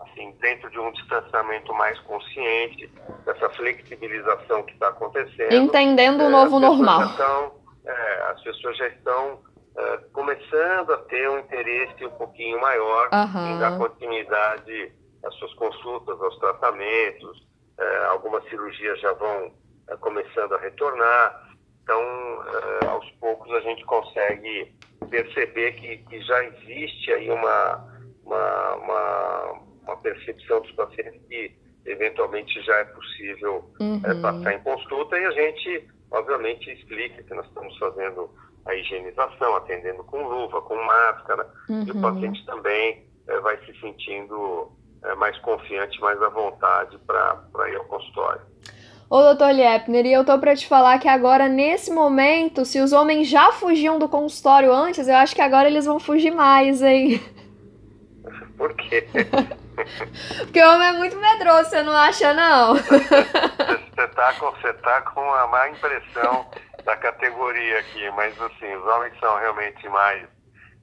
assim, 0.00 0.32
dentro 0.42 0.70
de 0.70 0.78
um 0.78 0.92
distanciamento 0.92 1.72
mais 1.72 1.98
consciente, 2.00 2.92
dessa 3.24 3.48
flexibilização 3.48 4.62
que 4.64 4.74
está 4.74 4.88
acontecendo. 4.88 5.54
Entendendo 5.54 6.24
o 6.24 6.28
novo 6.28 6.60
normal. 6.60 7.04
Estão, 7.06 7.54
é, 7.86 8.22
as 8.30 8.42
pessoas 8.42 8.76
já 8.76 8.88
estão 8.88 9.38
é, 9.76 9.96
começando 10.12 10.92
a 10.92 10.98
ter 10.98 11.28
um 11.28 11.38
interesse 11.38 12.04
um 12.04 12.10
pouquinho 12.10 12.60
maior 12.60 13.08
uhum. 13.12 13.50
em 13.50 13.58
dar 13.58 13.78
continuidade 13.78 14.92
às 15.24 15.34
suas 15.36 15.52
consultas, 15.54 16.20
aos 16.20 16.38
tratamentos. 16.38 17.46
É, 17.78 18.04
algumas 18.06 18.44
cirurgias 18.48 19.00
já 19.00 19.12
vão 19.14 19.52
é, 19.88 19.96
começando 19.96 20.54
a 20.54 20.58
retornar. 20.58 21.44
Então, 21.82 22.00
aos 22.88 23.10
poucos, 23.20 23.52
a 23.52 23.60
gente 23.60 23.84
consegue 23.84 24.74
perceber 25.10 25.72
que, 25.72 25.98
que 25.98 26.18
já 26.22 26.44
existe 26.44 27.12
aí 27.12 27.30
uma, 27.30 27.84
uma, 28.24 28.74
uma 28.76 29.64
uma 29.86 29.96
percepção 29.98 30.60
dos 30.62 30.72
pacientes 30.72 31.20
que 31.28 31.54
eventualmente 31.86 32.60
já 32.62 32.76
é 32.76 32.84
possível 32.84 33.70
uhum. 33.80 34.00
é, 34.04 34.14
passar 34.20 34.54
em 34.54 34.62
consulta 34.62 35.18
e 35.18 35.24
a 35.24 35.30
gente, 35.30 35.88
obviamente, 36.10 36.70
explica 36.70 37.22
que 37.22 37.34
nós 37.34 37.46
estamos 37.46 37.76
fazendo 37.78 38.30
a 38.66 38.74
higienização, 38.74 39.56
atendendo 39.56 40.02
com 40.04 40.26
luva, 40.26 40.60
com 40.62 40.76
máscara, 40.76 41.46
uhum. 41.68 41.84
e 41.86 41.90
o 41.90 42.00
paciente 42.00 42.44
também 42.46 43.04
é, 43.28 43.40
vai 43.40 43.56
se 43.64 43.78
sentindo 43.80 44.72
é, 45.02 45.14
mais 45.14 45.36
confiante, 45.38 46.00
mais 46.00 46.20
à 46.22 46.28
vontade 46.28 46.98
para 47.06 47.70
ir 47.70 47.76
ao 47.76 47.84
consultório. 47.84 48.40
Ô, 49.10 49.20
doutor 49.20 49.52
Liepner, 49.52 50.06
e 50.06 50.12
eu 50.12 50.24
tô 50.24 50.38
para 50.38 50.56
te 50.56 50.66
falar 50.66 50.98
que 50.98 51.08
agora, 51.08 51.46
nesse 51.46 51.92
momento, 51.92 52.64
se 52.64 52.80
os 52.80 52.92
homens 52.92 53.28
já 53.28 53.52
fugiam 53.52 53.98
do 53.98 54.08
consultório 54.08 54.72
antes, 54.72 55.06
eu 55.06 55.16
acho 55.16 55.34
que 55.34 55.42
agora 55.42 55.68
eles 55.68 55.84
vão 55.84 56.00
fugir 56.00 56.32
mais, 56.32 56.82
hein? 56.82 57.22
Por 58.56 58.74
quê? 58.74 59.06
Porque 60.38 60.62
o 60.62 60.68
homem 60.68 60.88
é 60.88 60.92
muito 60.92 61.16
medroso, 61.16 61.68
você 61.68 61.82
não 61.82 61.92
acha, 61.92 62.32
não? 62.32 62.76
Você 62.76 64.08
tá 64.14 64.32
com, 64.34 64.50
você 64.52 64.72
tá 64.72 65.02
com 65.02 65.34
a 65.34 65.46
má 65.48 65.68
impressão 65.68 66.46
da 66.84 66.96
categoria 66.96 67.80
aqui, 67.80 68.10
mas 68.12 68.40
assim, 68.40 68.74
os 68.74 68.86
homens 68.86 69.18
são 69.18 69.36
realmente 69.38 69.88
mais 69.88 70.26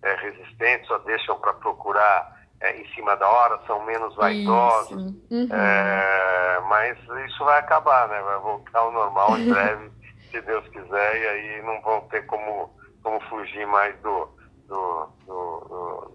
é, 0.03 0.15
resistentes, 0.15 0.87
só 0.87 0.97
deixam 0.99 1.39
para 1.39 1.53
procurar 1.53 2.41
é, 2.61 2.79
em 2.79 2.87
cima 2.93 3.15
da 3.17 3.27
hora, 3.27 3.59
são 3.67 3.83
menos 3.85 4.15
vaidosos. 4.15 4.91
Uhum. 5.29 5.47
É, 5.51 6.59
mas 6.67 6.97
isso 7.27 7.43
vai 7.45 7.59
acabar, 7.59 8.07
né? 8.07 8.21
Vai 8.21 8.39
voltar 8.39 8.79
ao 8.79 8.91
normal 8.91 9.37
em 9.37 9.49
breve, 9.51 9.91
se 10.29 10.41
Deus 10.41 10.67
quiser, 10.69 11.21
e 11.21 11.27
aí 11.27 11.61
não 11.63 11.81
vão 11.81 12.01
ter 12.09 12.25
como, 12.25 12.73
como 13.03 13.19
fugir 13.29 13.65
mais 13.67 13.95
do, 14.01 14.29
do, 14.67 15.05
do, 15.07 15.10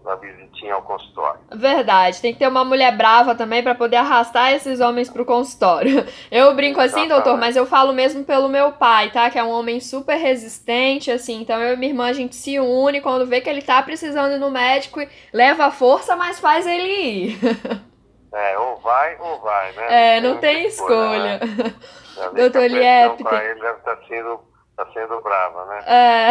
da 0.07 0.15
visitinha 0.15 0.73
ao 0.73 0.81
consultório. 0.81 1.41
Verdade, 1.51 2.21
tem 2.21 2.31
que 2.31 2.39
ter 2.39 2.47
uma 2.47 2.63
mulher 2.63 2.95
brava 2.95 3.35
também 3.35 3.61
para 3.61 3.75
poder 3.75 3.97
arrastar 3.97 4.53
esses 4.53 4.79
homens 4.79 5.09
pro 5.09 5.25
consultório. 5.25 6.05
Eu 6.31 6.55
brinco 6.55 6.79
assim, 6.79 7.01
Exatamente. 7.01 7.09
doutor, 7.09 7.37
mas 7.37 7.55
eu 7.55 7.65
falo 7.65 7.91
mesmo 7.93 8.23
pelo 8.23 8.47
meu 8.47 8.71
pai, 8.71 9.11
tá? 9.11 9.29
Que 9.29 9.37
é 9.37 9.43
um 9.43 9.51
homem 9.51 9.79
super 9.79 10.15
resistente, 10.15 11.11
assim. 11.11 11.41
Então 11.41 11.61
eu 11.61 11.73
e 11.73 11.77
minha 11.77 11.91
irmã 11.91 12.07
a 12.07 12.13
gente 12.13 12.35
se 12.35 12.59
une 12.59 13.01
quando 13.01 13.25
vê 13.25 13.41
que 13.41 13.49
ele 13.49 13.61
tá 13.61 13.81
precisando 13.81 14.33
ir 14.33 14.39
no 14.39 14.49
médico, 14.49 15.01
leva 15.33 15.65
a 15.65 15.71
força, 15.71 16.15
mas 16.15 16.39
faz 16.39 16.65
ele 16.65 16.87
ir. 16.87 17.39
É, 18.29 18.59
ou 18.59 18.75
vai 18.81 19.17
ou 19.19 19.39
vai, 19.39 19.71
né? 19.71 20.17
É, 20.17 20.21
não, 20.21 20.33
não 20.33 20.37
tem, 20.37 20.55
tem 20.55 20.67
escolha. 20.67 21.39
escolha. 21.41 21.73
Né? 22.19 22.31
Doutor 22.35 22.67
Liep. 22.67 23.19
Ele 23.21 23.61
deve 23.61 23.77
estar 23.79 23.95
tá 23.95 24.01
sendo 24.07 24.39
Tá 24.77 24.85
sendo 24.93 25.19
brava, 25.21 25.65
né? 25.65 25.83
É. 25.87 26.29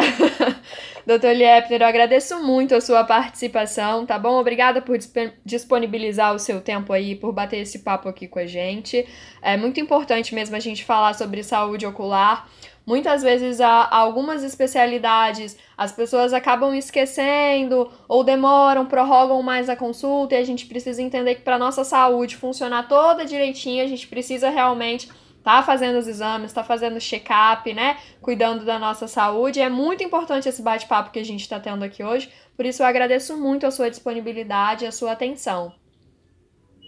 Doutor 1.06 1.36
Liepner, 1.36 1.82
eu 1.82 1.86
agradeço 1.86 2.42
muito 2.42 2.74
a 2.74 2.80
sua 2.80 3.04
participação, 3.04 4.04
tá 4.04 4.18
bom? 4.18 4.40
Obrigada 4.40 4.82
por 4.82 4.98
disponibilizar 5.44 6.34
o 6.34 6.38
seu 6.40 6.60
tempo 6.60 6.92
aí, 6.92 7.14
por 7.14 7.32
bater 7.32 7.58
esse 7.58 7.78
papo 7.78 8.08
aqui 8.08 8.26
com 8.26 8.40
a 8.40 8.46
gente. 8.46 9.06
É 9.40 9.56
muito 9.56 9.78
importante 9.78 10.34
mesmo 10.34 10.56
a 10.56 10.58
gente 10.58 10.84
falar 10.84 11.14
sobre 11.14 11.44
saúde 11.44 11.86
ocular. 11.86 12.48
Muitas 12.84 13.22
vezes 13.22 13.60
há 13.60 13.88
algumas 13.88 14.42
especialidades 14.42 15.56
as 15.78 15.92
pessoas 15.92 16.32
acabam 16.32 16.74
esquecendo 16.74 17.88
ou 18.08 18.24
demoram, 18.24 18.84
prorrogam 18.84 19.40
mais 19.44 19.68
a 19.68 19.76
consulta 19.76 20.34
e 20.34 20.38
a 20.38 20.44
gente 20.44 20.66
precisa 20.66 21.00
entender 21.00 21.36
que 21.36 21.42
para 21.42 21.56
nossa 21.56 21.84
saúde 21.84 22.34
funcionar 22.34 22.88
toda 22.88 23.24
direitinho, 23.24 23.84
a 23.84 23.86
gente 23.86 24.08
precisa 24.08 24.50
realmente 24.50 25.08
tá 25.46 25.62
fazendo 25.62 25.96
os 25.96 26.08
exames, 26.08 26.52
tá 26.52 26.64
fazendo 26.64 27.00
check-up, 27.00 27.72
né? 27.72 28.00
Cuidando 28.20 28.64
da 28.64 28.80
nossa 28.80 29.06
saúde. 29.06 29.60
É 29.60 29.68
muito 29.68 30.02
importante 30.02 30.48
esse 30.48 30.60
bate-papo 30.60 31.12
que 31.12 31.20
a 31.20 31.24
gente 31.24 31.42
está 31.42 31.60
tendo 31.60 31.84
aqui 31.84 32.02
hoje. 32.02 32.34
Por 32.56 32.66
isso 32.66 32.82
eu 32.82 32.86
agradeço 32.86 33.36
muito 33.36 33.64
a 33.64 33.70
sua 33.70 33.88
disponibilidade 33.88 34.84
e 34.84 34.88
a 34.88 34.90
sua 34.90 35.12
atenção. 35.12 35.72